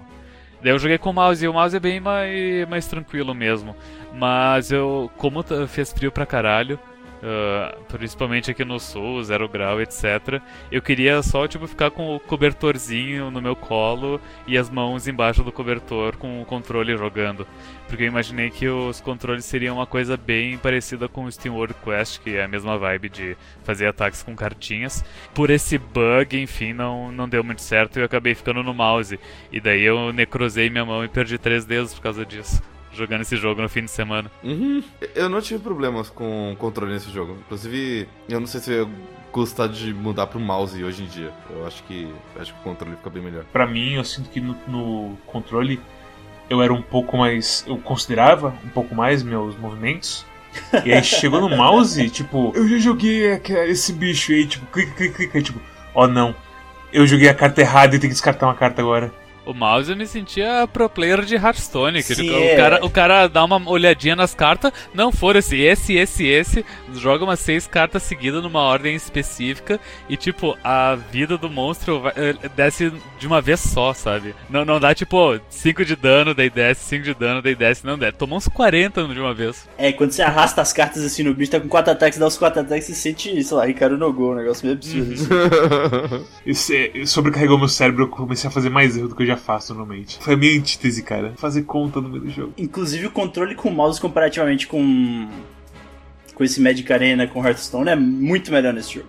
[0.63, 3.77] Daí eu joguei com o mouse e o mouse é bem mais, mais tranquilo mesmo.
[4.15, 6.79] Mas eu, como fez frio pra caralho,
[7.23, 10.41] ah, principalmente aqui no sul, zero grau, etc.
[10.71, 15.43] Eu queria só, tipo, ficar com o cobertorzinho no meu colo e as mãos embaixo
[15.43, 17.47] do cobertor com o controle jogando.
[17.89, 22.21] Porque eu imaginei que os controles seriam uma coisa bem parecida com o SteamWorld Quest,
[22.21, 25.05] que é a mesma vibe de fazer ataques com cartinhas.
[25.35, 29.19] Por esse bug, enfim, não, não deu muito certo e eu acabei ficando no mouse.
[29.53, 32.61] E daí eu necrosei minha mão e perdi três dedos por causa disso.
[32.97, 34.31] Jogando esse jogo no fim de semana.
[34.43, 34.83] Uhum.
[35.15, 37.37] Eu não tive problemas com o controle nesse jogo.
[37.45, 38.91] Inclusive, eu não sei se eu ia
[39.33, 41.31] gostar de mudar pro mouse hoje em dia.
[41.51, 43.45] Eu acho que acho que o controle fica bem melhor.
[43.53, 45.79] Pra mim, eu sinto que no, no controle
[46.49, 47.65] eu era um pouco mais.
[47.67, 50.25] Eu considerava um pouco mais meus movimentos.
[50.85, 55.17] E aí chegou no mouse, tipo, eu já joguei esse bicho aí, tipo, clica, clica,
[55.17, 55.61] clica, tipo,
[55.95, 56.35] ó não.
[56.93, 59.13] Eu joguei a carta errada e tenho que descartar uma carta agora.
[59.47, 62.03] O mouse eu me sentia pro player de Hearthstone.
[62.03, 62.57] Que Sim, o, é.
[62.57, 67.39] cara, o cara dá uma olhadinha nas cartas, não foda-se, esse, esse, esse, joga umas
[67.41, 69.79] seis cartas seguidas numa ordem específica
[70.09, 74.35] e, tipo, a vida do monstro vai- eh, desce de uma vez só, sabe?
[74.51, 77.97] Não, não dá, tipo, 5 de dano, daí desce, 5 de dano, daí desce, não
[77.97, 78.19] desce.
[78.19, 79.69] Tomou uns 40 de uma vez.
[79.79, 82.37] É, quando você arrasta as cartas assim no bicho, tá com quatro ataques, dá os
[82.37, 85.13] quatro ataques, você sente, sei lá, Ricardo Nogô, um negócio meio absurdo.
[85.13, 86.25] assim.
[86.45, 89.36] Isso é- sobrecarregou meu cérebro, eu comecei a fazer mais erro do que eu já
[89.37, 90.19] faço normalmente.
[90.21, 91.35] Foi a minha antítese, cara.
[91.37, 92.55] Fazer conta no meio do jogo.
[92.57, 95.29] Inclusive o controle com o mouse comparativamente com
[96.35, 99.09] com esse Magic Arena, com Hearthstone, é muito melhor nesse jogo.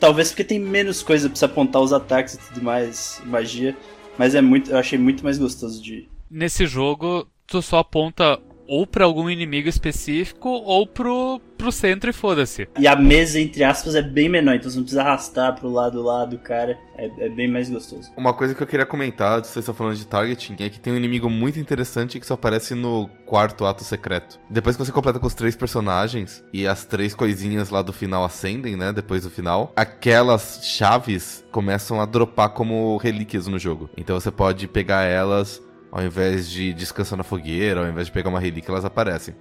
[0.00, 3.76] Talvez porque tem menos coisa pra você apontar os ataques e tudo mais, magia,
[4.16, 8.86] mas é muito, eu achei muito mais gostoso de Nesse jogo, tu só aponta ou
[8.86, 12.68] pra algum inimigo específico ou pro, pro centro e foda-se.
[12.78, 16.02] E a mesa, entre aspas, é bem menor, então você não precisa arrastar pro lado
[16.02, 16.78] lá do cara.
[16.96, 18.10] É, é bem mais gostoso.
[18.16, 20.96] Uma coisa que eu queria comentar, vocês estão falando de targeting, é que tem um
[20.96, 24.38] inimigo muito interessante que só aparece no quarto ato secreto.
[24.50, 28.24] Depois que você completa com os três personagens e as três coisinhas lá do final
[28.24, 28.92] acendem, né?
[28.92, 33.88] Depois do final, aquelas chaves começam a dropar como relíquias no jogo.
[33.96, 38.28] Então você pode pegar elas ao invés de descansar na fogueira, ao invés de pegar
[38.28, 39.34] uma relíquia, elas aparecem.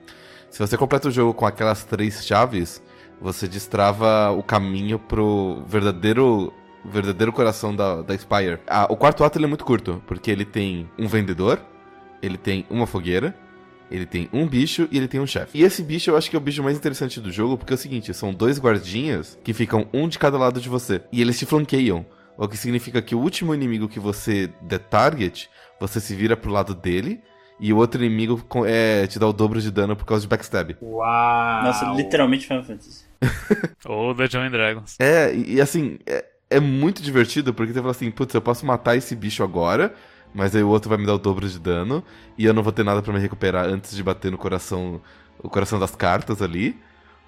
[0.49, 2.81] Se você completa o jogo com aquelas três chaves,
[3.19, 6.53] você destrava o caminho pro verdadeiro
[6.85, 8.59] verdadeiro coração da, da Spire.
[8.65, 11.59] Ah, o quarto ato ele é muito curto, porque ele tem um vendedor,
[12.21, 13.35] ele tem uma fogueira,
[13.91, 15.57] ele tem um bicho e ele tem um chefe.
[15.57, 17.75] E esse bicho eu acho que é o bicho mais interessante do jogo, porque é
[17.75, 21.01] o seguinte, são dois guardinhas que ficam um de cada lado de você.
[21.11, 22.05] E eles te flanqueiam.
[22.37, 26.51] O que significa que o último inimigo que você der target, você se vira pro
[26.51, 27.21] lado dele,
[27.59, 30.77] e o outro inimigo é, te dá o dobro de dano por causa de backstab.
[30.81, 31.63] Uau!
[31.63, 33.05] Nossa, literalmente Final Fantasy.
[33.85, 34.95] Ou Dungeons and Dragons.
[34.99, 38.65] É, e, e assim, é, é muito divertido, porque você fala assim, putz, eu posso
[38.65, 39.93] matar esse bicho agora,
[40.33, 42.03] mas aí o outro vai me dar o dobro de dano,
[42.37, 45.01] e eu não vou ter nada pra me recuperar antes de bater no coração,
[45.39, 46.77] o coração das cartas ali.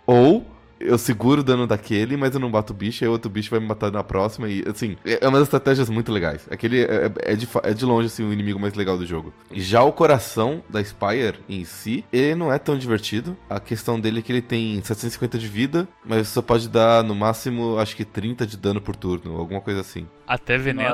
[0.06, 0.46] Ou
[0.80, 3.60] eu seguro o dano daquele, mas eu não bato o bicho, aí outro bicho vai
[3.60, 4.48] me matar na próxima.
[4.50, 6.48] E, assim, é uma das estratégias muito legais.
[6.50, 9.34] Aquele é, é, de, é de longe, assim, o inimigo mais legal do jogo.
[9.52, 13.36] Já o coração da Spire em si, ele não é tão divertido.
[13.50, 17.04] A questão dele é que ele tem 750 de vida, mas você só pode dar,
[17.04, 20.08] no máximo, acho que 30 de dano por turno, alguma coisa assim.
[20.28, 20.90] Até veneno,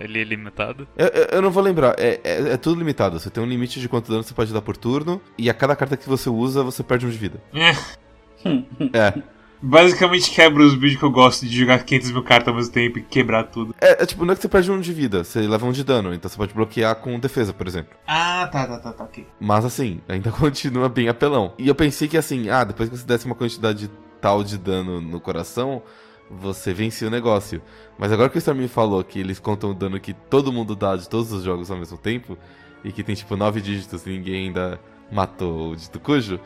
[0.00, 0.86] ele é limitado.
[0.96, 3.18] Eu, eu- eu não vou lembrar, é, é- é tudo limitado.
[3.18, 5.74] Você tem um limite de quanto dano você pode dar por turno, e a cada
[5.74, 7.42] carta que você usa, você perde um de vida.
[8.92, 9.22] É,
[9.60, 12.98] basicamente quebra os builds que eu gosto de jogar 500 mil cartas ao mesmo tempo
[12.98, 13.74] e quebrar tudo.
[13.80, 15.84] É, é tipo, não é que você perde um de vida, você leva um de
[15.84, 17.96] dano, então você pode bloquear com defesa, por exemplo.
[18.06, 19.26] Ah, tá, tá, tá, tá, ok.
[19.40, 21.52] Mas assim, ainda continua bem apelão.
[21.58, 25.00] E eu pensei que assim, ah, depois que você desse uma quantidade tal de dano
[25.00, 25.82] no coração,
[26.30, 27.62] você vencia o negócio.
[27.98, 30.76] Mas agora que o Storm me falou que eles contam o dano que todo mundo
[30.76, 32.36] dá de todos os jogos ao mesmo tempo,
[32.84, 36.38] e que tem tipo nove dígitos e ninguém ainda matou o dito cujo,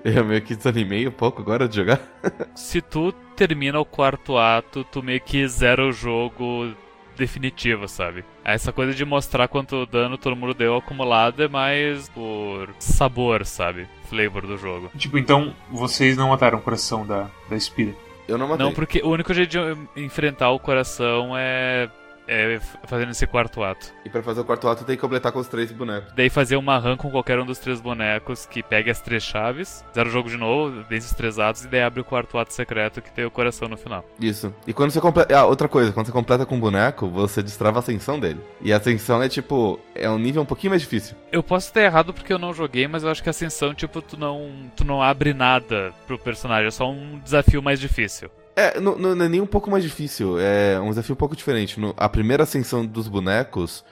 [0.16, 2.00] eu meio que desanimei um pouco agora de jogar.
[2.54, 6.74] Se tu termina o quarto ato, tu meio que zera o jogo
[7.16, 8.24] definitivo, sabe?
[8.42, 13.86] Essa coisa de mostrar quanto dano todo mundo deu acumulado é mais por sabor, sabe?
[14.08, 14.90] Flavor do jogo.
[14.96, 17.94] Tipo, então vocês não mataram o coração da, da Spira.
[18.26, 18.64] Eu não matei.
[18.64, 21.90] Não, porque o único jeito de enfrentar o coração é,
[22.30, 23.92] é fazendo esse quarto ato.
[24.04, 26.12] E pra fazer o quarto ato tem que completar com os três bonecos.
[26.14, 29.84] Daí fazer uma run com qualquer um dos três bonecos que pegue as três chaves,
[29.92, 33.02] zera o jogo de novo, desses três atos, e daí abre o quarto ato secreto
[33.02, 34.04] que tem o coração no final.
[34.20, 34.54] Isso.
[34.66, 35.36] E quando você completa.
[35.36, 38.40] Ah, outra coisa, quando você completa com o boneco, você destrava a ascensão dele.
[38.62, 39.80] E a ascensão é tipo.
[39.94, 41.16] É um nível um pouquinho mais difícil.
[41.32, 44.00] Eu posso estar errado porque eu não joguei, mas eu acho que a ascensão, tipo,
[44.00, 48.30] tu não, tu não abre nada pro personagem, é só um desafio mais difícil.
[48.60, 50.38] É, não, não- é nem um pouco mais difícil.
[50.38, 51.78] É um desafio um pouco diferente.
[51.80, 53.84] No- a primeira ascensão dos bonecos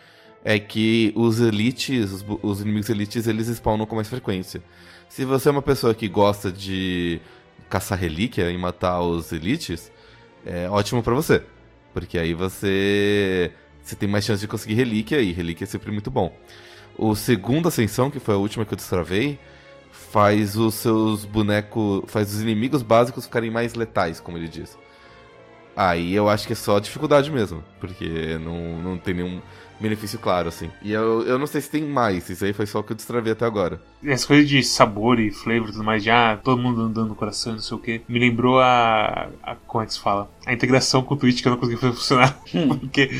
[0.44, 4.62] é que os elites, os, os inimigos elites, eles spawnam com mais frequência.
[5.08, 7.20] Se você é uma pessoa que gosta de
[7.68, 9.90] caçar relíquia e matar os elites,
[10.44, 11.42] é ótimo pra você.
[11.94, 13.50] Porque aí você,
[13.82, 16.36] você tem mais chance de conseguir relíquia, e relíquia é sempre muito bom.
[16.96, 19.38] O segundo ascensão, que foi a última que eu destravei,
[20.10, 22.02] faz os seus bonecos.
[22.06, 24.78] faz os inimigos básicos ficarem mais letais, como ele diz.
[25.76, 29.40] Aí eu acho que é só dificuldade mesmo, porque não, não tem nenhum
[29.80, 30.70] benefício claro, assim.
[30.82, 32.96] E eu, eu não sei se tem mais, isso aí foi só o que eu
[32.96, 33.80] destravei até agora.
[34.04, 37.14] Essa coisa de sabor e flavor e tudo mais, de ah, todo mundo andando no
[37.14, 39.56] coração e não sei o que, me lembrou a, a.
[39.66, 40.30] Como é que se fala?
[40.46, 42.38] A integração com o Twitch que eu não consegui fazer funcionar.
[42.80, 43.10] porque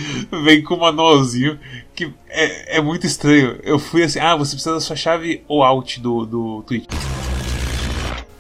[0.45, 1.59] vem com um manualzinho
[1.95, 3.59] que é, é muito estranho.
[3.63, 6.89] Eu fui assim, ah, você precisa da sua chave ou out do, do Twitch.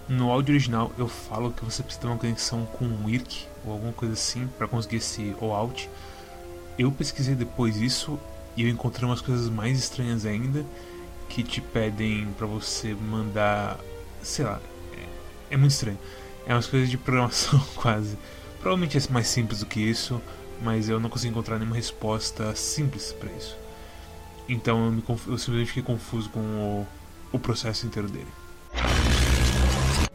[0.09, 3.73] No áudio original eu falo que você precisa ter uma conexão com o IRC ou
[3.73, 5.89] alguma coisa assim para conseguir esse OAuth.
[6.79, 8.19] Eu pesquisei depois isso
[8.57, 10.65] e eu encontrei umas coisas mais estranhas ainda
[11.29, 13.79] que te pedem pra você mandar,
[14.23, 14.61] sei lá,
[14.97, 15.99] é, é muito estranho.
[16.47, 18.17] É umas coisas de programação quase.
[18.61, 20.21] Provavelmente é mais simples do que isso,
[20.63, 23.57] mas eu não consegui encontrar nenhuma resposta simples pra isso.
[24.49, 26.87] Então eu, me eu simplesmente fiquei confuso com o,
[27.33, 28.29] o processo inteiro dele.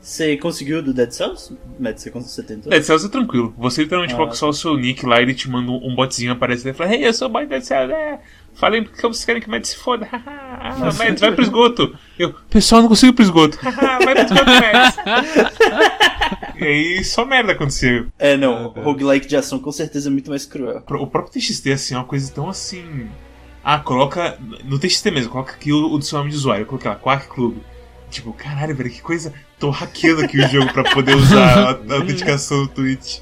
[0.04, 1.58] Você conseguiu do Dead Cells?
[1.80, 2.70] Matt, você, você tentou?
[2.70, 3.54] Dead Cells é tranquilo.
[3.58, 4.18] Você literalmente Ah.
[4.18, 6.94] coloca só o seu nick lá e ele te manda um botzinho aparece e fala:
[6.94, 8.20] Hey, eu sou o boy Dead Cells, é.
[8.54, 10.06] Falei porque vocês querem que o Mads se foda.
[10.12, 11.98] ah, Mads, vai pro esgoto.
[12.20, 13.58] Eu, pessoal, não consigo ir pro esgoto.
[13.64, 14.98] vai pro esgoto, Mads.
[16.60, 18.08] e aí só merda aconteceu.
[18.20, 18.68] É, não.
[18.68, 20.84] roguelike de ação com certeza é muito mais cruel.
[20.86, 23.08] O próprio TXT, assim, é uma coisa tão assim.
[23.64, 24.38] Ah, coloca.
[24.66, 26.64] No TXT mesmo, coloca aqui o, o do seu nome de usuário.
[26.64, 27.58] Eu coloquei lá, Quark Club.
[28.12, 29.34] Tipo, caralho, velho, que coisa.
[29.64, 33.20] Tô hackeando aqui o jogo pra poder usar a, a autenticação do Twitch.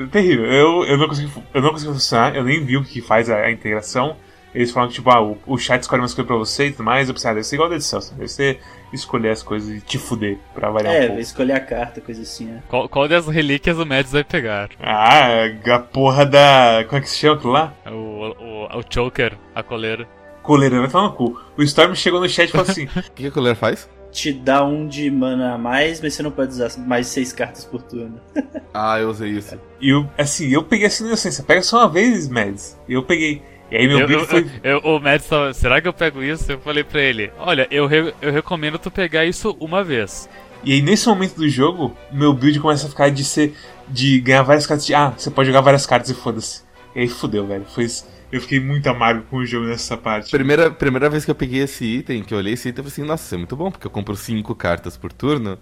[0.00, 0.46] É terrível.
[0.46, 3.36] Eu, eu, não consegui, eu não consegui funcionar, eu nem vi o que faz a,
[3.36, 4.16] a integração.
[4.52, 6.82] Eles falam que, tipo, ah, o, o chat escolhe umas coisas pra você e tudo
[6.82, 7.06] mais.
[7.06, 8.12] Eu pensei, ah, deve ser igual Dead Cells.
[8.14, 8.58] Deve ser
[8.92, 11.20] escolher as coisas e te fuder pra variar um É, pouco.
[11.22, 12.60] escolher a carta, coisa assim, né?
[12.68, 14.70] Qual, qual das relíquias o Mads vai pegar?
[14.80, 16.84] Ah, a porra da.
[16.88, 17.72] Como é que se chama aquilo lá?
[17.86, 20.08] O, o, o Choker, a coleira.
[20.42, 21.40] Coleira, vai tomar no cu.
[21.56, 23.88] O Storm chegou no chat e falou assim: O que, que a colher faz?
[24.14, 27.64] Te dá um de mana a mais, mas você não pode usar mais seis cartas
[27.64, 28.20] por turno.
[28.76, 29.56] Ah, eu usei isso.
[29.80, 32.76] E eu, assim, eu peguei assim, inocência, pega só uma vez, Mads.
[32.88, 33.40] E eu peguei.
[33.70, 34.50] E aí meu Eu, foi.
[34.64, 36.50] eu- o Mads tava, será que eu pego isso?
[36.50, 40.28] Eu falei pra ele, olha, eu, re- eu recomendo tu pegar isso uma vez.
[40.64, 43.54] E aí nesse momento do jogo, meu build começa a ficar de ser.
[43.88, 44.92] de ganhar várias cartas de.
[44.94, 46.62] Ah, você pode jogar várias cartas e foda-se.
[46.96, 47.64] E aí fudeu, velho.
[47.72, 47.86] Foi,
[48.34, 50.30] eu fiquei muito amargo com o jogo nessa parte.
[50.30, 52.92] Primeira, primeira vez que eu peguei esse item, que eu olhei esse item, eu falei
[52.92, 55.58] assim, nossa, isso é muito bom, porque eu compro cinco cartas por turno,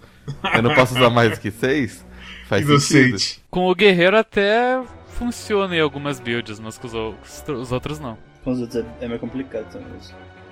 [0.55, 2.05] eu não posso usar mais do que seis.
[2.47, 3.07] Faz sentido.
[3.09, 3.43] Inocente.
[3.49, 7.15] Com o guerreiro até funciona em algumas builds, mas com os, ou-
[7.59, 8.17] os outros não.
[8.43, 9.87] Com os outros é, é mais complicado também.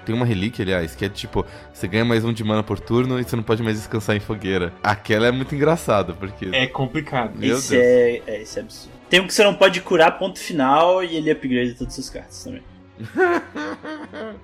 [0.05, 3.19] Tem uma relíquia, aliás, que é tipo, você ganha mais um de mana por turno
[3.19, 4.73] e você não pode mais descansar em fogueira.
[4.81, 6.49] Aquela é muito engraçada, porque.
[6.51, 7.37] É complicado.
[7.37, 7.83] Meu esse Deus.
[7.83, 9.00] é, é, esse é absurdo.
[9.11, 12.43] Tem um que você não pode curar, ponto final, e ele upgrade todas as cartas
[12.45, 12.63] também.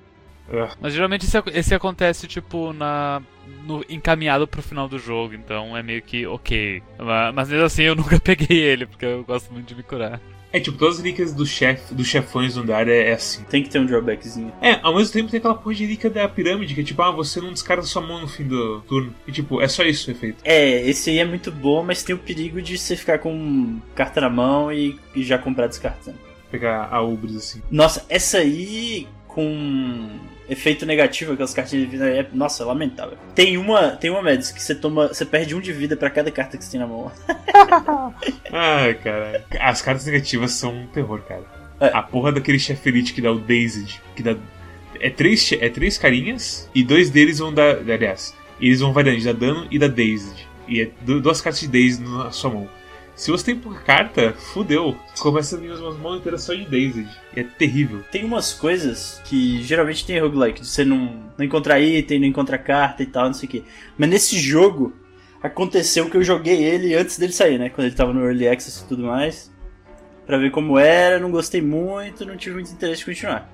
[0.80, 3.22] Mas geralmente esse, esse acontece, tipo, na.
[3.66, 6.84] No, encaminhado pro final do jogo, então é meio que ok.
[7.00, 10.20] Ma- Mas mesmo assim eu nunca peguei ele, porque eu gosto muito de me curar.
[10.52, 13.44] É tipo, todas as relíquias do chef, dos chefões do Andar é, é assim.
[13.44, 14.54] Tem que ter um drawbackzinho.
[14.62, 17.12] É, ao mesmo tempo tem aquela porra de relíquia da pirâmide, que é tipo, ah,
[17.12, 19.14] você não descarta sua mão no fim do turno.
[19.28, 20.38] E tipo, é só isso o efeito.
[20.44, 24.22] É, esse aí é muito bom, mas tem o perigo de você ficar com carta
[24.22, 26.18] na mão e, e já comprar descartando.
[26.50, 27.62] Pegar a Ubris assim.
[27.70, 30.10] Nossa, essa aí com
[30.50, 33.18] efeito negativo, aquelas cartinhas de vida, é, nossa, é lamentável.
[33.36, 36.32] Tem uma, tem uma Mads que você toma, você perde um de vida pra cada
[36.32, 37.12] carta que você tem na mão.
[38.52, 39.46] Ai, cara.
[39.60, 41.44] As cartas negativas são um terror, cara.
[41.80, 41.88] É.
[41.94, 44.36] A porra daquele chefe elite que dá o Dazed, que dá.
[45.00, 47.78] É três, é três carinhas e dois deles vão dar.
[47.78, 50.48] Aliás, eles vão variando de dar dano e da Dazed.
[50.68, 52.70] E é du- duas cartas de Dazed na sua mão.
[53.18, 54.96] Se você tem pouca carta, fudeu.
[55.20, 56.68] Começa a vir umas mãos inteiras só de.
[56.72, 58.04] E é terrível.
[58.12, 62.60] Tem umas coisas que geralmente tem em roguelike, você não, não encontrar item, não encontrar
[62.60, 63.64] carta e tal, não sei o que.
[63.98, 64.94] Mas nesse jogo,
[65.42, 67.70] aconteceu que eu joguei ele antes dele sair, né?
[67.70, 69.52] Quando ele tava no Early Access e tudo mais.
[70.28, 73.52] Pra ver como era, não gostei muito, não tive muito interesse de continuar.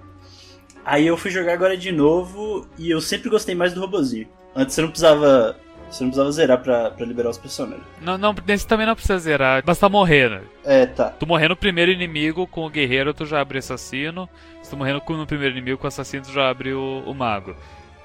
[0.83, 4.27] Aí eu fui jogar agora de novo e eu sempre gostei mais do robozinho.
[4.53, 5.57] Antes você não precisava.
[5.93, 7.85] Você não precisava zerar pra, pra liberar os personagens.
[8.01, 10.41] Não, não, nesse também não precisa zerar, basta morrer, né?
[10.65, 11.11] É, tá.
[11.11, 14.27] Tu morrer no primeiro inimigo com o guerreiro, tu já abre assassino.
[14.63, 17.13] Se tu morrer no, no primeiro inimigo com o assassino, tu já abre o, o
[17.13, 17.55] mago.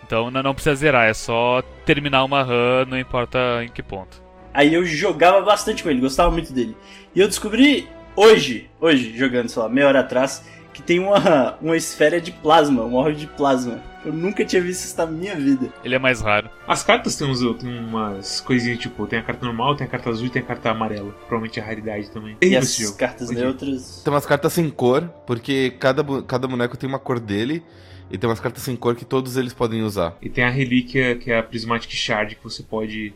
[0.05, 4.23] Então não, não precisa zerar, é só terminar uma run, não importa em que ponto.
[4.53, 6.77] Aí eu jogava bastante com ele, gostava muito dele.
[7.15, 11.77] E eu descobri hoje, hoje, jogando, sei lá, meia hora atrás, que tem uma, uma
[11.77, 13.81] esfera de plasma, um orbe de plasma.
[14.05, 15.73] Eu nunca tinha visto isso na minha vida.
[15.85, 16.49] Ele é mais raro.
[16.67, 20.09] As cartas tem, uns, tem umas coisinhas tipo, tem a carta normal, tem a carta
[20.11, 21.11] azul e tem a carta amarela.
[21.27, 22.33] Provavelmente é a raridade também.
[22.33, 22.97] E Terrível as esse jogo.
[22.97, 24.03] cartas neutras.
[24.05, 27.63] Tem umas cartas sem cor, porque cada, cada boneco tem uma cor dele.
[28.11, 30.17] E tem umas cartas sem cor que todos eles podem usar.
[30.23, 33.13] E tem a relíquia que é a Prismatic Shard, que você pode.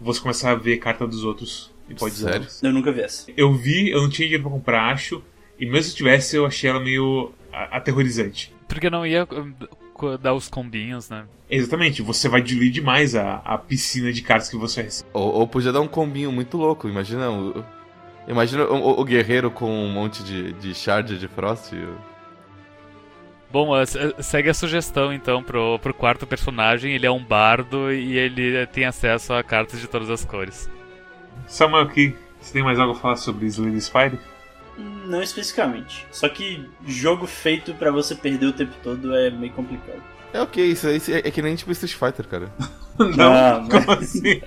[0.00, 2.32] Você começar a ver carta dos outros e pode usar.
[2.32, 2.46] Sério?
[2.62, 3.30] Eu nunca vi essa.
[3.36, 5.22] Eu vi, eu não tinha dinheiro pra comprar, acho.
[5.58, 7.32] E mesmo se tivesse, eu achei ela meio
[7.70, 8.52] aterrorizante.
[8.68, 9.26] Porque não ia
[10.18, 11.24] dar os combinhos, né?
[11.50, 15.08] Exatamente, você vai diluir demais a, a piscina de cartas que você recebe.
[15.12, 17.64] Ou, ou podia dar um combinho muito louco, imagina o.
[18.26, 21.72] Imagina o, o- guerreiro com um monte de, de shard de Frost.
[21.74, 21.86] e
[23.52, 26.94] Bom, eh, se- segue a sugestão então pro, pro quarto personagem.
[26.94, 30.70] Ele é um bardo e ele eh, tem acesso a cartas de todas as cores.
[31.46, 34.18] Samuel, aqui, você tem mais algo a falar sobre Slade Spire?
[35.06, 36.06] Não especificamente.
[36.10, 40.02] Só que jogo feito pra você perder o tempo todo é meio complicado.
[40.32, 42.52] É ok, isso, aí é, é que nem tipo Street Fighter, cara.
[43.16, 44.40] Não, Ah, como mas- assim?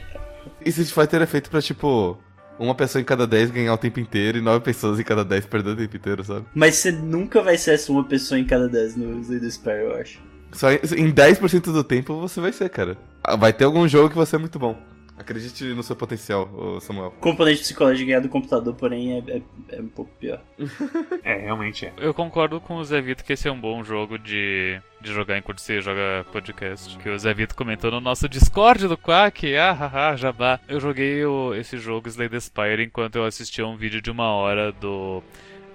[0.66, 2.18] Street Fighter é feito pra, tipo,
[2.60, 5.46] uma pessoa em cada 10 ganhar o tempo inteiro e nove pessoas em cada 10
[5.46, 6.46] perder o tempo inteiro, sabe?
[6.54, 9.96] Mas você nunca vai ser essa uma pessoa em cada 10 no Slade Spire, eu
[9.96, 10.20] acho.
[10.52, 12.98] Só em, em 10% do tempo você vai ser, cara.
[13.24, 14.78] Ah, Vai ter algum jogo que você é muito bom.
[15.18, 17.12] Acredite no seu potencial, Samuel.
[17.20, 19.42] Componente psicológico ganhar do computador, porém, é, é,
[19.78, 20.40] é um pouco pior.
[21.24, 21.94] É, realmente é.
[21.98, 25.38] Eu concordo com o Zé Vito que esse é um bom jogo de, de jogar
[25.38, 26.98] enquanto você joga podcast.
[27.00, 29.54] Que o Zé Vito comentou no nosso Discord do Quack.
[29.58, 30.60] Ah, haha, jabá.
[30.70, 34.72] Eu joguei o- esse jogo Slay Spire enquanto eu assistia um vídeo de uma hora
[34.72, 35.22] do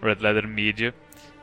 [0.03, 0.95] Red Leather Media.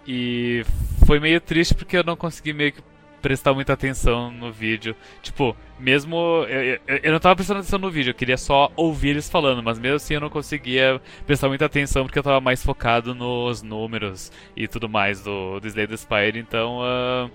[0.07, 0.63] E
[1.05, 2.81] foi meio triste porque eu não consegui meio que
[3.21, 4.95] prestar muita atenção no vídeo.
[5.21, 6.45] Tipo, mesmo.
[6.47, 9.63] Eu, eu, eu não tava prestando atenção no vídeo, eu queria só ouvir eles falando,
[9.63, 13.61] mas mesmo assim eu não conseguia prestar muita atenção porque eu tava mais focado nos
[13.61, 16.79] números e tudo mais do, do Slay the Spire, então.
[16.81, 17.29] ah,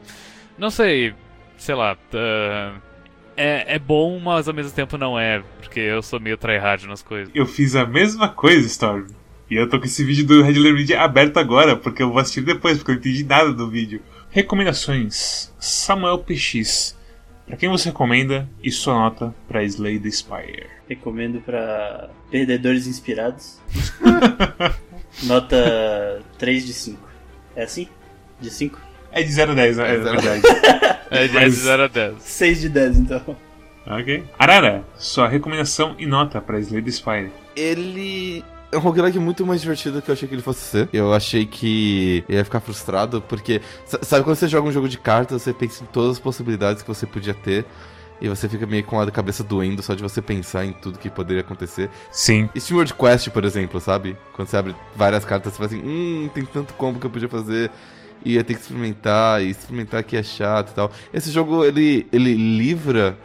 [0.58, 1.14] não sei,
[1.56, 1.96] sei lá.
[2.12, 2.74] ah,
[3.36, 7.02] é, é bom, mas ao mesmo tempo não é, porque eu sou meio tryhard nas
[7.02, 7.34] coisas.
[7.34, 9.06] Eu fiz a mesma coisa, Storm.
[9.50, 12.40] E eu tô com esse vídeo do Red Media aberto agora, porque eu vou assistir
[12.40, 14.00] depois, porque eu não entendi nada do vídeo.
[14.34, 15.54] Recomendações.
[15.60, 16.98] Samuel PX.
[17.46, 20.66] Pra quem você recomenda e sua nota pra Slay the Spire?
[20.88, 23.60] Recomendo pra perdedores inspirados.
[25.22, 27.08] Nota 3 de 5.
[27.54, 27.88] É assim?
[28.40, 28.80] De 5?
[29.12, 29.84] É de 0 a 10, né?
[29.84, 30.42] é zero a verdade.
[31.12, 32.14] É de Mas- 0 a 10.
[32.20, 33.36] 6 de 10, então.
[33.86, 34.24] ok.
[34.36, 37.30] Arara, sua recomendação e nota pra Slay the Spire.
[37.54, 38.42] Ele
[38.74, 40.88] é um roguelike muito mais divertido do que eu achei que ele fosse ser.
[40.92, 43.60] Eu achei que eu ia ficar frustrado, porque.
[43.86, 46.82] sa- Sabe quando você joga um jogo de cartas, você pensa em todas as possibilidades
[46.82, 47.64] que você podia ter.
[48.20, 51.10] E você fica meio com a cabeça doendo só de você pensar em tudo que
[51.10, 51.90] poderia acontecer.
[52.12, 52.48] Sim.
[52.56, 54.16] Steamworld Quest, por exemplo, sabe?
[54.32, 57.28] Quando você abre várias cartas, você fala assim, hum, tem tanto combo que eu podia
[57.28, 57.70] fazer.
[58.24, 60.90] e ia ter que experimentar, e experimentar que é chato e tal.
[61.12, 63.18] Esse jogo, ele, ele livra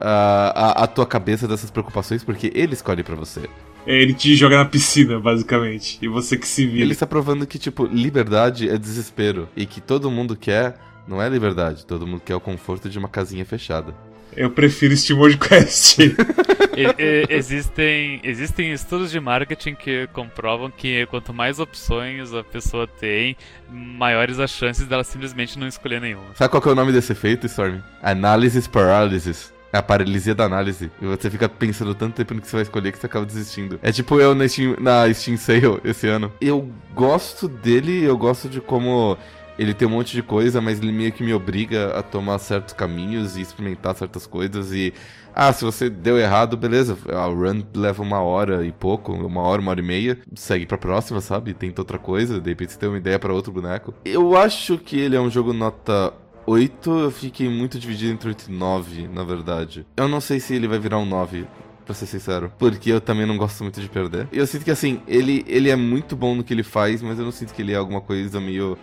[0.00, 3.42] a, a, a tua cabeça dessas preocupações, porque ele escolhe para você.
[3.86, 5.98] É, ele te joga na piscina, basicamente.
[6.00, 6.82] E você que se vira.
[6.82, 9.48] Ele está provando que, tipo, liberdade é desespero.
[9.56, 10.76] E que todo mundo quer,
[11.06, 13.94] não é liberdade, todo mundo quer o conforto de uma casinha fechada.
[14.36, 15.98] Eu prefiro SteamWorld Quest.
[16.76, 22.84] E- e- existem, existem estudos de marketing que comprovam que quanto mais opções a pessoa
[22.88, 23.36] tem,
[23.70, 26.34] maiores as chances dela simplesmente não escolher nenhuma.
[26.34, 27.78] Sabe qual que é o nome desse efeito, Storm?
[28.02, 29.53] Analysis paralysis.
[29.74, 30.90] A paralisia da análise.
[31.02, 33.78] E você fica pensando tanto tempo no que você vai escolher que você acaba desistindo.
[33.82, 36.32] É tipo eu na Steam, na Steam Sale esse ano.
[36.40, 39.18] Eu gosto dele, eu gosto de como
[39.58, 42.74] ele tem um monte de coisa, mas ele meio que me obriga a tomar certos
[42.74, 44.72] caminhos e experimentar certas coisas.
[44.72, 44.92] E,
[45.34, 46.96] ah, se você deu errado, beleza.
[47.08, 50.18] A run leva uma hora e pouco, uma hora, uma hora e meia.
[50.34, 51.54] Segue pra próxima, sabe?
[51.54, 53.94] Tenta outra coisa, de repente você tem uma ideia pra outro boneco.
[54.04, 56.12] Eu acho que ele é um jogo nota
[56.46, 59.86] 8, eu fiquei muito dividido entre 8 e 9, na verdade.
[59.96, 61.46] Eu não sei se ele vai virar um 9,
[61.84, 62.52] pra ser sincero.
[62.58, 64.28] Porque eu também não gosto muito de perder.
[64.32, 67.18] E eu sinto que, assim, ele, ele é muito bom no que ele faz, mas
[67.18, 68.76] eu não sinto que ele é alguma coisa meio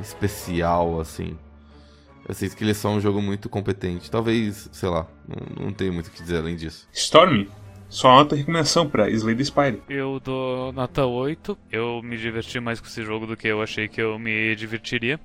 [0.00, 1.36] especial, assim.
[2.26, 4.10] Eu sinto que ele é só um jogo muito competente.
[4.10, 6.86] Talvez, sei lá, não, não tenho muito o que dizer além disso.
[6.92, 7.46] Storm,
[7.88, 9.82] só nota recomendação pra Slay the Spire.
[9.88, 11.58] Eu dou nota 8.
[11.72, 15.18] Eu me diverti mais com esse jogo do que eu achei que eu me divertiria.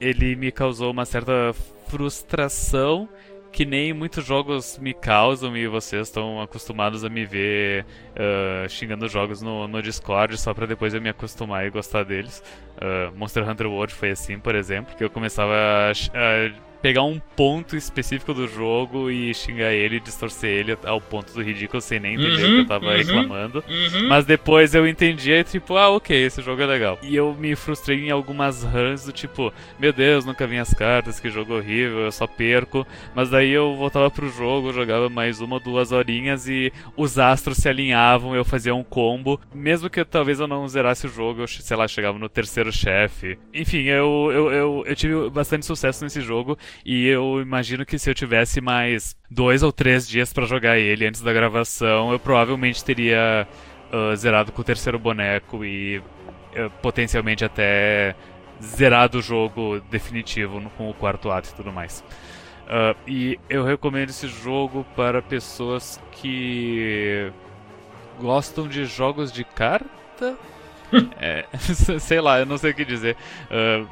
[0.00, 1.52] Ele me causou uma certa
[1.88, 3.08] frustração
[3.52, 7.84] que nem muitos jogos me causam e vocês estão acostumados a me ver
[8.16, 12.42] ah, xingando jogos no, no Discord só pra depois eu me acostumar e gostar deles.
[12.80, 17.20] Ah, Monster Hunter World foi assim, por exemplo, que eu começava a, a pegar um
[17.36, 22.14] ponto específico do jogo e xingar ele, distorcer ele ao ponto do ridículo sem nem
[22.14, 22.96] entender o que eu tava uhum.
[22.96, 23.64] reclamando.
[24.08, 26.98] Mas depois eu entendia e tipo, ah, ok, esse jogo é legal.
[27.02, 31.20] E eu me frustrei em algumas runs do tipo, meu Deus, nunca vi as cartas,
[31.20, 32.86] que jogo horrível, eu só perco.
[33.14, 37.58] Mas daí eu voltava pro jogo, jogava mais uma ou duas horinhas e os astros
[37.58, 39.40] se alinhavam, eu fazia um combo.
[39.54, 43.38] Mesmo que talvez eu não zerasse o jogo, eu, sei lá, chegava no terceiro chefe.
[43.52, 48.10] Enfim, eu, eu, eu, eu tive bastante sucesso nesse jogo e eu imagino que se
[48.10, 52.84] eu tivesse mais dois ou três dias pra jogar ele antes da gravação, eu provavelmente
[52.84, 53.46] teria
[53.92, 56.02] ah, zerado com o terceiro boneco e
[56.54, 58.14] eh, potencialmente até
[58.62, 62.04] zerado o jogo definitivo com o quarto ato e tudo mais.
[62.68, 67.32] Ah, e eu recomendo esse jogo para pessoas que
[68.20, 70.36] gostam de jogos de carta.
[71.20, 71.44] É,
[72.00, 73.16] sei lá, eu não sei o que dizer.
[73.48, 73.86] Ah,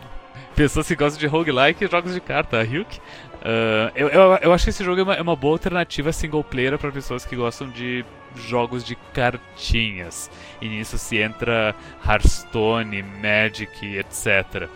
[0.54, 3.00] pessoas que gostam de roguelike e jogos de carta, Ryuk.
[3.42, 6.44] Ah, eu, eu, eu acho que esse jogo é uma, é uma boa alternativa single
[6.44, 8.04] player para pessoas que gostam de
[8.36, 10.30] jogos de cartinhas.
[10.60, 11.74] E nisso se entra
[12.06, 14.68] Hearthstone, Magic, etc.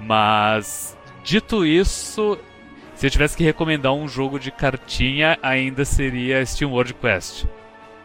[0.00, 2.38] Mas, dito isso,
[2.94, 7.46] se eu tivesse que recomendar um jogo de cartinha, ainda seria Steam World Quest.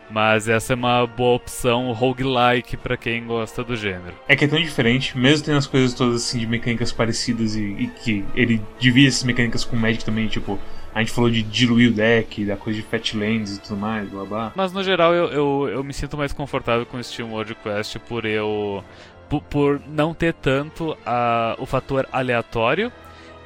[0.10, 4.14] Mas essa é uma boa opção roguelike pra quem gosta do gênero.
[4.28, 7.64] É que é tão diferente, mesmo tendo as coisas todas assim de mecânicas parecidas e,
[7.64, 10.60] e que ele divide essas mecânicas com o Magic também, tipo,
[10.94, 14.26] a gente falou de diluir o deck, da coisa de Fatlands e tudo mais, blá
[14.26, 14.54] blá.
[14.56, 17.98] Mas no geral eu, eu, eu me sinto mais confortável com o Steam World Quest
[18.08, 18.84] por eu.
[19.28, 22.92] Por, por não ter tanto a, o fator aleatório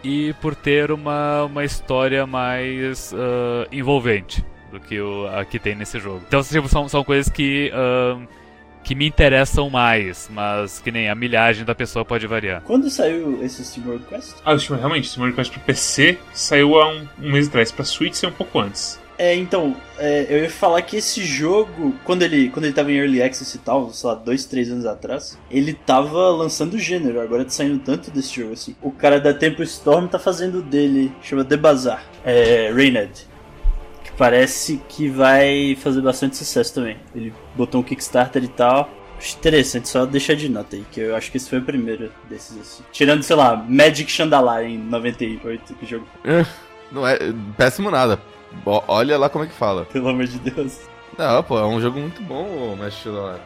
[0.03, 5.75] e por ter uma, uma história mais ah, envolvente do que o, a que tem
[5.75, 6.21] nesse jogo.
[6.27, 7.71] Então tipo, são, são coisas que.
[8.83, 12.61] que me interessam mais, mas que nem a milhagem da pessoa pode variar.
[12.61, 14.35] Quando saiu esse SteamWorld Quest?
[14.45, 17.85] Ah, realmente, o Steam World Quest pro PC saiu há um, um mês atrás, pra
[17.85, 18.99] Switch saiu um pouco antes.
[19.19, 22.95] É, então, é, eu ia falar que esse jogo, quando ele, quando ele tava em
[22.95, 27.19] Early Access e tal, sei lá, dois, três anos atrás, ele tava lançando o gênero,
[27.19, 28.77] agora tá saindo tanto desse jogo assim.
[28.81, 33.27] O cara da Tempo Storm tá fazendo dele, chama The Bazaar, é, Rained,
[34.19, 36.97] parece que vai fazer bastante sucesso também.
[37.15, 38.87] Ele botou um Kickstarter e tal.
[39.17, 42.11] Acho interessante, só deixar de nota aí, que eu acho que esse foi o primeiro
[42.29, 42.83] desses assim.
[42.91, 46.05] Tirando, sei lá, Magic Chandalar em 98, que jogo,
[46.91, 47.17] Não é
[47.57, 48.19] péssimo nada.
[48.63, 49.85] Bo- Olha lá como é que fala.
[49.85, 50.79] pelo amor de Deus.
[51.17, 53.37] Não, pô, é um jogo muito bom, o Mestre lá.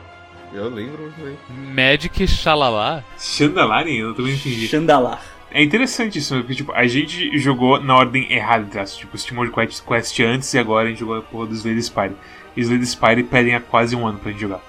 [0.53, 1.35] Eu lembro muito bem.
[1.73, 3.03] Magic Xalala?
[3.17, 4.67] Chandalarin, eu também não entendi.
[4.67, 5.23] Chandalar.
[5.53, 9.53] É interessante isso, porque tipo, a gente jogou na ordem errada, aspas, tipo, Steam World
[9.53, 12.15] Quest, Quest antes e agora a gente jogou a porra do Slay the Spire.
[12.57, 14.61] E Slay the Spire pedem há quase um ano pra gente jogar.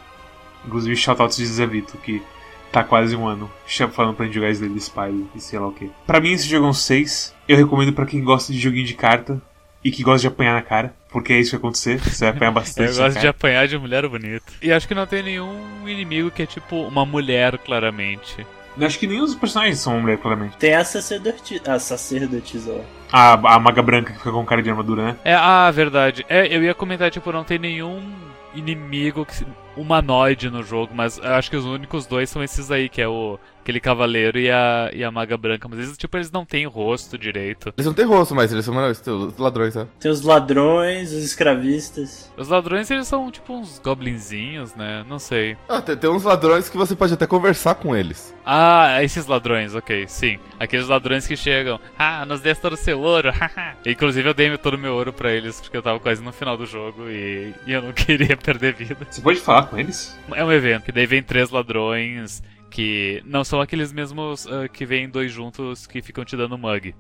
[0.67, 2.23] Inclusive, shoutouts de Zavito, que
[2.71, 3.51] tá quase um ano
[3.93, 5.91] falando pra gente jogar Slay the Spire e sei lá o que.
[6.07, 7.35] Pra mim, esse jogo é um 6.
[7.49, 9.41] Eu recomendo pra quem gosta de joguinho de carta
[9.83, 12.35] e que gosta de apanhar na cara, porque é isso que vai acontecer, você vai
[12.35, 12.91] apanhar bastante.
[12.91, 14.53] Eu gosto de apanhar de mulher bonita.
[14.63, 18.47] E acho que não tem nenhum inimigo que é tipo uma mulher, claramente.
[18.81, 20.57] Acho que nem os personagens são mulher, claramente.
[20.57, 21.73] Tem a sacerdotisa.
[21.73, 22.81] A sacerdotisa, ó.
[23.13, 25.17] A, a maga branca que fica com cara de armadura, né?
[25.25, 26.27] É, ah, verdade.
[26.29, 28.03] É, eu ia comentar, tipo, não tem nenhum
[28.55, 29.47] inimigo que,
[29.77, 33.09] humanoide no jogo, mas eu acho que os únicos dois são esses aí, que é
[33.09, 35.67] o aquele cavaleiro e a, e a maga branca.
[35.69, 37.73] Mas eles, tipo, eles não têm rosto direito.
[37.77, 39.89] Eles não têm rosto, mas eles são os ladrões, né?
[39.99, 42.31] Tem os ladrões, os escravistas.
[42.37, 45.05] Os ladrões, eles são, tipo, uns goblinzinhos, né?
[45.09, 45.57] Não sei.
[45.69, 48.35] Ah, tem, tem uns ladrões que você pode até conversar com eles.
[48.45, 50.39] Ah, esses ladrões, ok, sim.
[50.61, 53.77] Aqueles ladrões que chegam, ah, nos dê todo o seu ouro, haha.
[53.87, 56.57] Inclusive eu dei todo o meu ouro pra eles, porque eu tava quase no final
[56.57, 59.07] do jogo e, e eu não queria perder vida.
[59.11, 60.15] Você pode falar com eles?
[60.35, 62.43] É um evento, que daí vem três ladrões
[62.75, 66.93] que não são aqueles mesmos uh, que vêm dois juntos que ficam te dando mug.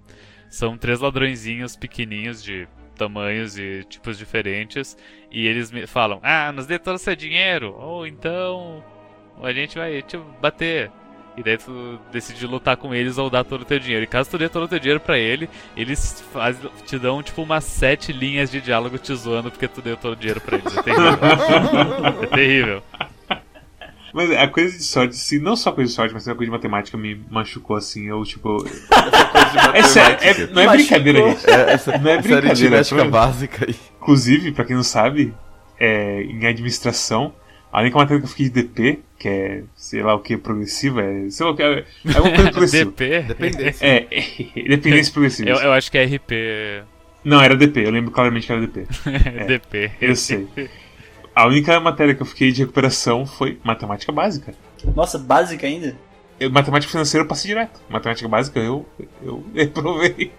[0.48, 4.96] São três ladrõezinhos pequenininhos de tamanhos e tipos diferentes
[5.32, 8.84] e eles me falam: "Ah, nos dê todo o seu dinheiro ou então
[9.42, 10.92] a gente vai te bater".
[11.36, 14.04] E daí tu decide lutar com eles ou dar todo o teu dinheiro.
[14.04, 16.56] E caso tu dê todo o teu dinheiro pra ele, eles faz,
[16.86, 20.16] te dão tipo umas sete linhas de diálogo te zoando porque tu deu todo o
[20.16, 20.76] dinheiro pra eles.
[20.76, 21.18] É terrível.
[22.22, 22.82] é terrível.
[24.14, 26.50] Mas a coisa de sorte, assim, não só coisa de sorte, mas a coisa de
[26.56, 28.64] matemática me machucou, assim, eu, tipo...
[29.74, 31.50] é sério, é, não é brincadeira, gente.
[31.50, 32.48] É, essa, não é essa brincadeira.
[32.52, 33.74] aritmética foi- básica aí.
[34.00, 35.34] Inclusive, pra quem não sabe,
[35.80, 37.34] é, em administração,
[37.72, 41.02] a única matéria que eu fiquei de DP, que é, sei lá o que, progressiva,
[41.02, 41.84] é, sei lá o que, é
[42.14, 42.90] é uma coisa progressiva.
[42.92, 43.20] DP?
[43.22, 43.84] Dependência.
[43.84, 44.00] É,
[44.68, 45.50] dependência progressiva.
[45.50, 46.84] Eu, eu acho que é RP.
[47.24, 48.86] Não, era DP, eu lembro claramente que era DP.
[49.48, 49.90] DP.
[50.00, 50.46] Eu sei.
[51.35, 54.55] A única matéria que eu fiquei de recuperação foi matemática básica.
[54.95, 55.97] Nossa, básica ainda?
[56.39, 57.80] Eu, matemática financeira eu passei direto.
[57.89, 58.87] Matemática básica eu,
[59.22, 60.32] eu reprovei.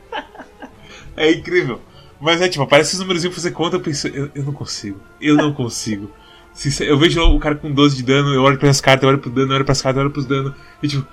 [1.17, 1.81] é incrível.
[2.19, 4.99] Mas é tipo, aparece esses números fazer conta, eu penso, eu, eu não consigo.
[5.19, 6.09] Eu não consigo.
[6.53, 9.17] Sincer- Eu vejo o cara com 12 de dano, eu olho pras cartas, eu olho
[9.19, 11.05] pro dano, eu olho pras cartas, eu olho pros dano, e tipo.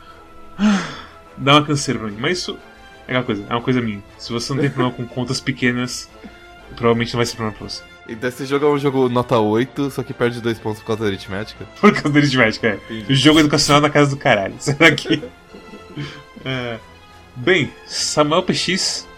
[1.37, 2.19] Dá uma canseira pra mim.
[2.21, 2.57] Mas isso
[3.09, 4.03] é aquela coisa, é uma coisa minha.
[4.19, 6.09] Se você não tem problema com contas pequenas,
[6.77, 7.83] provavelmente não vai ser problema pra você.
[8.13, 11.03] Então esse jogo é um jogo nota 8, só que perde dois pontos por causa
[11.03, 11.65] da aritmética.
[11.81, 12.95] Por causa da aritmética, é.
[13.11, 14.55] O jogo educacional na casa do caralho.
[14.61, 15.23] Será que.
[16.45, 16.79] É.
[17.35, 19.09] Bem, Samuel PX,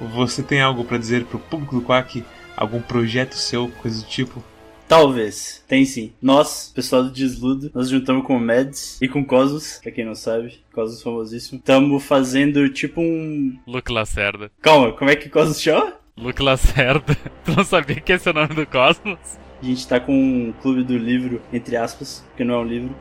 [0.00, 2.24] você tem algo pra dizer pro público do Quack?
[2.56, 4.42] Algum projeto seu, coisa do tipo?
[4.86, 5.64] Talvez.
[5.66, 6.12] Tem sim.
[6.22, 10.04] Nós, pessoal do Desludo, nós juntamos com o Mads e com o Cosmos, pra quem
[10.04, 10.60] não sabe.
[10.72, 11.60] Cosmos famosíssimo.
[11.64, 13.58] Tamo fazendo tipo um.
[13.66, 14.50] Luke Lacerda.
[14.60, 15.94] Calma, como é que Cosmos chama?
[16.16, 17.16] Luke Lacerda.
[17.44, 19.18] Tu não sabia que esse é o nome do Cosmos?
[19.60, 22.94] A gente tá com um clube do livro, entre aspas, porque não é um livro,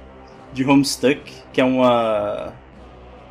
[0.53, 1.19] de Homestuck,
[1.51, 2.53] que é uma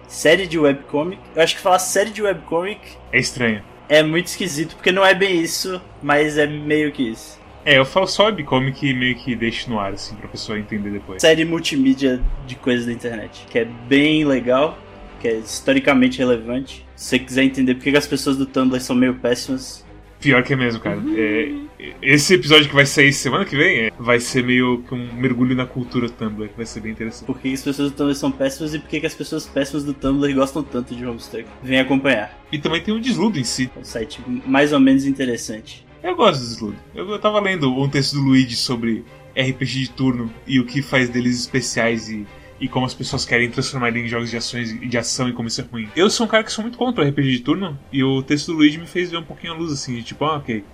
[0.09, 1.21] série de webcomic.
[1.35, 2.81] Eu acho que falar série de webcomic
[3.13, 3.63] É estranho.
[3.89, 7.41] é muito esquisito, porque não é bem isso, mas é meio que isso.
[7.65, 10.91] É, eu falo só webcomic e meio que deixo no ar, assim, pra pessoa entender
[10.91, 11.23] depois.
[11.23, 14.77] Série multimídia de coisas da internet, que é bem legal,
[15.23, 16.85] que é historicamente relevante.
[16.97, 19.85] Se você quiser entender por que as pessoas do Tumblr são meio péssimas,
[20.23, 21.03] Pior que é mesmo, cara.
[21.17, 21.53] É,
[22.01, 25.55] esse episódio que vai sair semana que vem é, vai ser meio que um mergulho
[25.57, 26.49] na cultura Tumblr.
[26.57, 27.27] Vai ser bem interessante.
[27.27, 29.83] por que as pessoas do Tumblr são péssimas e por que que as pessoas péssimas
[29.83, 31.45] do Tumblr gostam tanto de Homestuck.
[31.61, 32.41] Vem acompanhar.
[32.53, 33.69] E também tem o Desludo em si.
[33.75, 35.85] É um site mais ou menos interessante.
[36.05, 36.77] Eu gosto do Desludo.
[36.95, 39.05] Eu, eu tava lendo um texto do Luigi sobre
[39.37, 42.25] RPG de turno e o que faz deles especiais e,
[42.63, 45.49] e como as pessoas querem transformar ele em jogos de, ações, de ação e como
[45.49, 45.89] isso é ruim.
[45.97, 48.59] Eu sou um cara que sou muito contra RPG de turno e o texto do
[48.59, 50.65] Luigi me fez ver um pouquinho a luz assim, de tipo, ah, ok.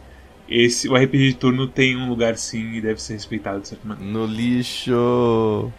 [0.49, 3.87] Esse, o RPG de turno tem um lugar sim e deve ser respeitado de certa
[3.87, 4.11] maneira.
[4.11, 5.73] No lixo.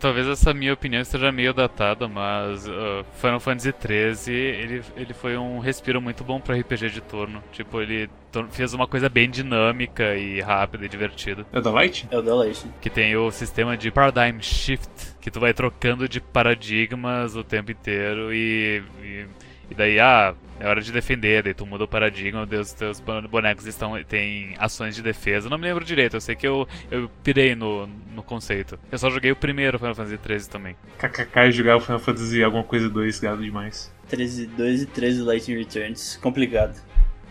[0.00, 5.36] Talvez essa minha opinião esteja meio datada, mas uh, Final Fantasy XIII ele, ele foi
[5.36, 7.42] um respiro muito bom pra RPG de turno.
[7.52, 8.08] Tipo, ele
[8.50, 11.44] fez uma coisa bem dinâmica e rápida e divertida.
[11.52, 12.08] É da Light?
[12.10, 12.72] É o da Legend.
[12.80, 17.70] Que tem o sistema de Paradigm Shift, que tu vai trocando de paradigmas o tempo
[17.70, 19.26] inteiro e, e,
[19.70, 23.22] e daí, ah, é hora de defender, daí tu muda o paradigma, os teus bon-
[23.22, 25.46] bonecos estão, têm ações de defesa.
[25.46, 28.78] Eu não me lembro direito, eu sei que eu, eu pirei no, no conceito.
[28.90, 30.76] Eu só joguei o primeiro Final Fantasy XIII também.
[30.98, 33.92] KKK jogar o Final Fantasy alguma coisa 2, gado demais.
[34.08, 36.16] 13, 2 e 13 Lightning Returns.
[36.18, 36.80] Complicado.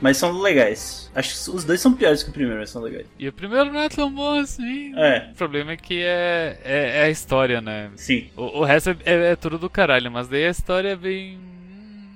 [0.02, 1.10] Mas são legais.
[1.16, 3.06] Acho que os dois são piores que o primeiro, mas são legais.
[3.18, 4.92] E o primeiro não é tão bom assim.
[4.98, 7.90] É, O problema é que é, é, é a história, né?
[7.96, 8.28] sim.
[8.36, 11.40] O, o resto é, é- é tudo do caralho, mas daí a história é bem.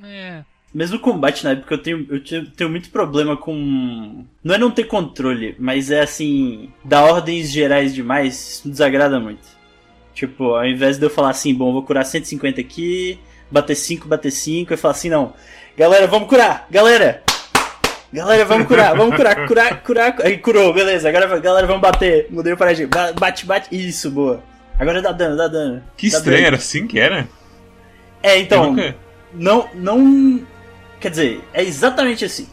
[0.08, 0.43] É.
[0.74, 4.26] Mesmo o combate na época eu tenho, eu tenho, muito problema com.
[4.43, 6.70] Não é não ter controle, mas é assim.
[6.84, 9.47] Dar ordens gerais demais, isso me desagrada muito.
[10.14, 14.32] Tipo, ao invés de eu falar assim, bom, vou curar 150 aqui, bater 5, bater
[14.32, 15.34] 5, eu falar assim, não.
[15.78, 16.68] Galera, vamos curar!
[16.70, 17.24] Galera!
[18.12, 20.16] Galera, vamos curar, vamos curar, curar, curar.
[20.24, 21.10] Aí curou, beleza.
[21.10, 22.28] Agora, galera, vamos bater.
[22.30, 22.89] Mudei o paradigma.
[22.89, 23.68] Ba- Bate, bate.
[23.76, 24.41] Isso, boa.
[24.80, 25.84] Agora dá dano, dá dano.
[25.97, 26.47] Que dá estranho, dano.
[26.47, 27.28] era assim que era?
[28.24, 28.95] É, então, Eu nunca-
[29.34, 30.41] não, não.
[30.99, 32.47] Quer dizer, é exatamente assim.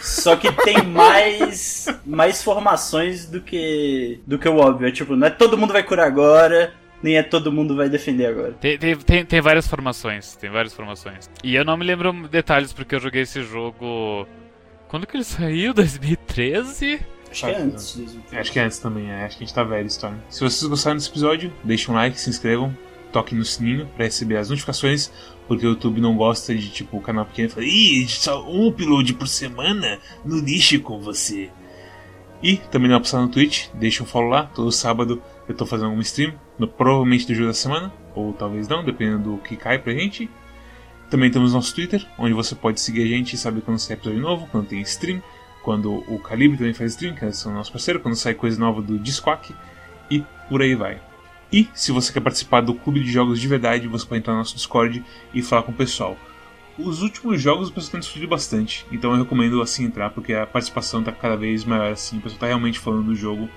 [0.00, 4.88] Só que tem mais mais formações do que do que o óbvio.
[4.88, 6.72] É tipo, não é todo mundo vai curar agora,
[7.02, 8.52] nem é todo mundo vai defender agora.
[8.52, 11.28] Tem, tem, tem, tem várias formações, tem várias formações.
[11.42, 14.26] E eu não me lembro detalhes porque eu joguei esse jogo.
[14.88, 15.72] Quando que ele saiu?
[15.74, 17.00] 2013?
[17.30, 17.96] Acho que é antes.
[17.96, 18.20] disso.
[18.30, 19.24] Acho que é antes também, é.
[19.24, 20.16] acho que a gente tá velho, Storm.
[20.28, 22.76] Se vocês gostaram desse episódio, deixem um like, se inscrevam,
[23.10, 25.10] toquem no sininho pra receber as notificações,
[25.48, 29.14] porque o YouTube não gosta de, tipo, o canal pequeno fala, ih, só um upload
[29.14, 31.50] por semana no lixo com você.
[32.42, 35.86] E também dá passar no Twitch, deixa um follow lá, todo sábado eu tô fazendo
[35.86, 39.78] alguma stream, no- provavelmente do jogo da semana, ou talvez não, dependendo do que cai
[39.78, 40.28] pra gente.
[41.10, 44.20] Também temos nosso Twitter, onde você pode seguir a gente e saber quando sai episódio
[44.20, 45.22] novo, quando tem stream,
[45.62, 48.80] quando o Calibre também faz stream, que é o nosso parceiro, quando sai coisa nova
[48.82, 49.54] do Disquack
[50.10, 51.00] e por aí vai.
[51.52, 54.38] E se você quer participar do clube de jogos de verdade, você pode entrar no
[54.38, 56.16] nosso Discord e falar com o pessoal.
[56.78, 60.46] Os últimos jogos o pessoal tem discutido bastante, então eu recomendo assim entrar, porque a
[60.46, 63.48] participação tá cada vez maior assim, o pessoal tá realmente falando do jogo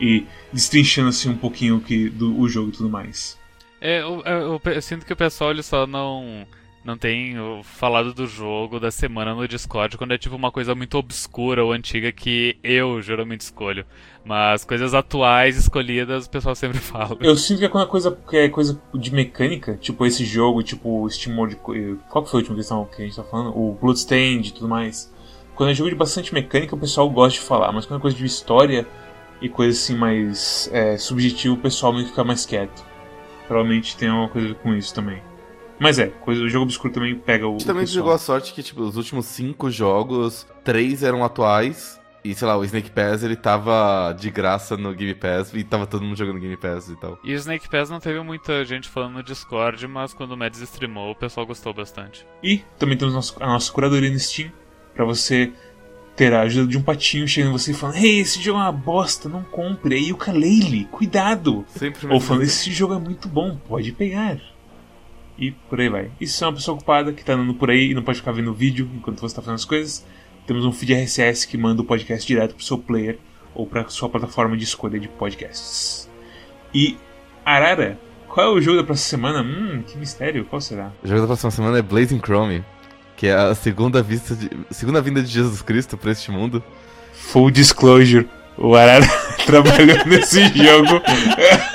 [0.00, 3.38] e destrinchando assim um pouquinho que, do o jogo e tudo mais.
[3.78, 6.46] É, eu, eu- eu- eu sinto que o pessoal ele só não.
[6.84, 10.98] Não tem falado do jogo da semana no Discord quando é tipo uma coisa muito
[10.98, 13.86] obscura ou antiga que eu geralmente escolho.
[14.24, 17.16] Mas coisas atuais escolhidas o pessoal sempre fala.
[17.20, 21.08] Eu sinto que é quando coisa, é coisa de mecânica, tipo esse jogo, tipo o
[21.30, 21.56] Mode.
[22.08, 23.56] Qual que foi a última questão que a gente tá falando?
[23.56, 25.12] O Bloodstained e tudo mais.
[25.54, 28.16] Quando é jogo de bastante mecânica, o pessoal gosta de falar, mas quando é coisa
[28.16, 28.86] de história
[29.40, 32.84] e coisa assim mais é, subjetiva, o pessoal meio que fica mais quieto.
[33.46, 35.22] Provavelmente tem alguma coisa com isso também.
[35.82, 37.50] Mas é, coisa, o jogo obscuro também pega o.
[37.50, 41.24] A gente o também jogou a sorte que, tipo, os últimos cinco jogos, três eram
[41.24, 42.00] atuais.
[42.24, 45.88] E, sei lá, o Snake Pass, ele tava de graça no Game Pass e tava
[45.88, 47.18] todo mundo jogando Game Pass e tal.
[47.24, 50.60] E o Snake Pass não teve muita gente falando no Discord, mas quando o Mads
[50.60, 52.24] streamou, o pessoal gostou bastante.
[52.40, 54.52] E também temos a nossa curadoria no Steam,
[54.94, 55.52] pra você
[56.14, 58.62] ter a ajuda de um patinho chegando em você e falando: Hey, esse jogo é
[58.62, 59.96] uma bosta, não compre.
[59.96, 61.64] Aí o Kalele, cuidado!
[61.70, 64.40] Sempre Ou falando: Esse jogo é muito bom, pode pegar.
[65.38, 66.10] E por aí vai.
[66.20, 68.32] E se é uma pessoa ocupada que tá andando por aí e não pode ficar
[68.32, 70.04] vendo o vídeo enquanto você tá fazendo as coisas,
[70.46, 73.18] temos um feed RSS que manda o podcast direto pro seu player
[73.54, 76.10] ou pra sua plataforma de escolha de podcasts.
[76.74, 76.96] E,
[77.44, 79.42] Arara, qual é o jogo da próxima semana?
[79.42, 80.90] Hum, que mistério, qual será?
[81.02, 82.64] O jogo da próxima semana é Blazing Chrome,
[83.16, 86.62] que é a segunda, vista de, segunda vinda de Jesus Cristo pra este mundo.
[87.12, 89.06] Full disclosure, o Arara
[89.44, 91.00] trabalhou nesse jogo.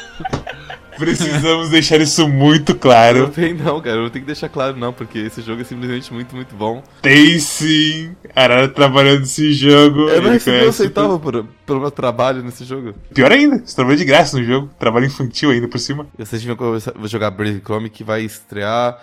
[0.98, 3.32] Precisamos deixar isso muito claro.
[3.34, 6.36] sei não, cara, não tenho que deixar claro não, porque esse jogo é simplesmente muito,
[6.36, 6.84] muito bom.
[7.02, 10.10] Tem sim, Arara trabalhando nesse jogo.
[10.10, 12.94] Eu não recebi um centavo por, pelo meu trabalho nesse jogo.
[13.14, 14.70] Pior ainda, você trabalhou de graça no jogo.
[14.80, 16.08] Trabalho infantil ainda por cima.
[16.18, 18.98] Vocês começar- vou jogar Blazing Chrome que vai estrear...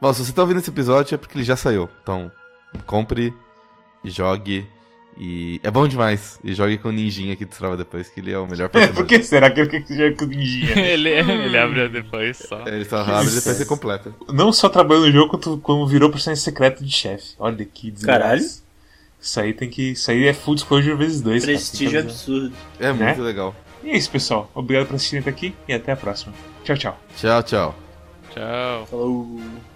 [0.00, 1.86] Bom, se você tá ouvindo esse episódio é porque ele já saiu.
[2.02, 2.32] Então,
[2.86, 3.34] compre
[4.02, 4.66] e jogue.
[5.18, 6.38] E é bom demais.
[6.42, 9.06] E jogue com o ninjinha que destrava depois, que ele é o melhor Por personagem.
[9.06, 10.78] que será que ele jogue com ninjinha?
[10.80, 12.66] ele, ele abre depois só.
[12.66, 14.14] É, ele só abre e depois você completa.
[14.32, 17.34] Não só trabalhou no jogo, quanto como virou personagem secreto de chefe.
[17.38, 18.20] Olha que desgraça.
[18.20, 18.44] Caralho.
[19.22, 19.90] Isso aí tem que.
[19.90, 21.44] Isso aí é full disclosure vezes dois.
[21.44, 21.56] cara.
[21.56, 22.10] Prestígio avisar.
[22.14, 22.52] absurdo.
[22.78, 23.04] É Né?
[23.06, 23.54] muito legal.
[23.84, 24.50] E é isso, pessoal.
[24.54, 26.32] Obrigado por assistirem até aqui e até a próxima.
[26.64, 27.00] Tchau, tchau.
[27.16, 27.74] Tchau, tchau.
[28.34, 28.86] Tchau.
[28.86, 29.69] Falou.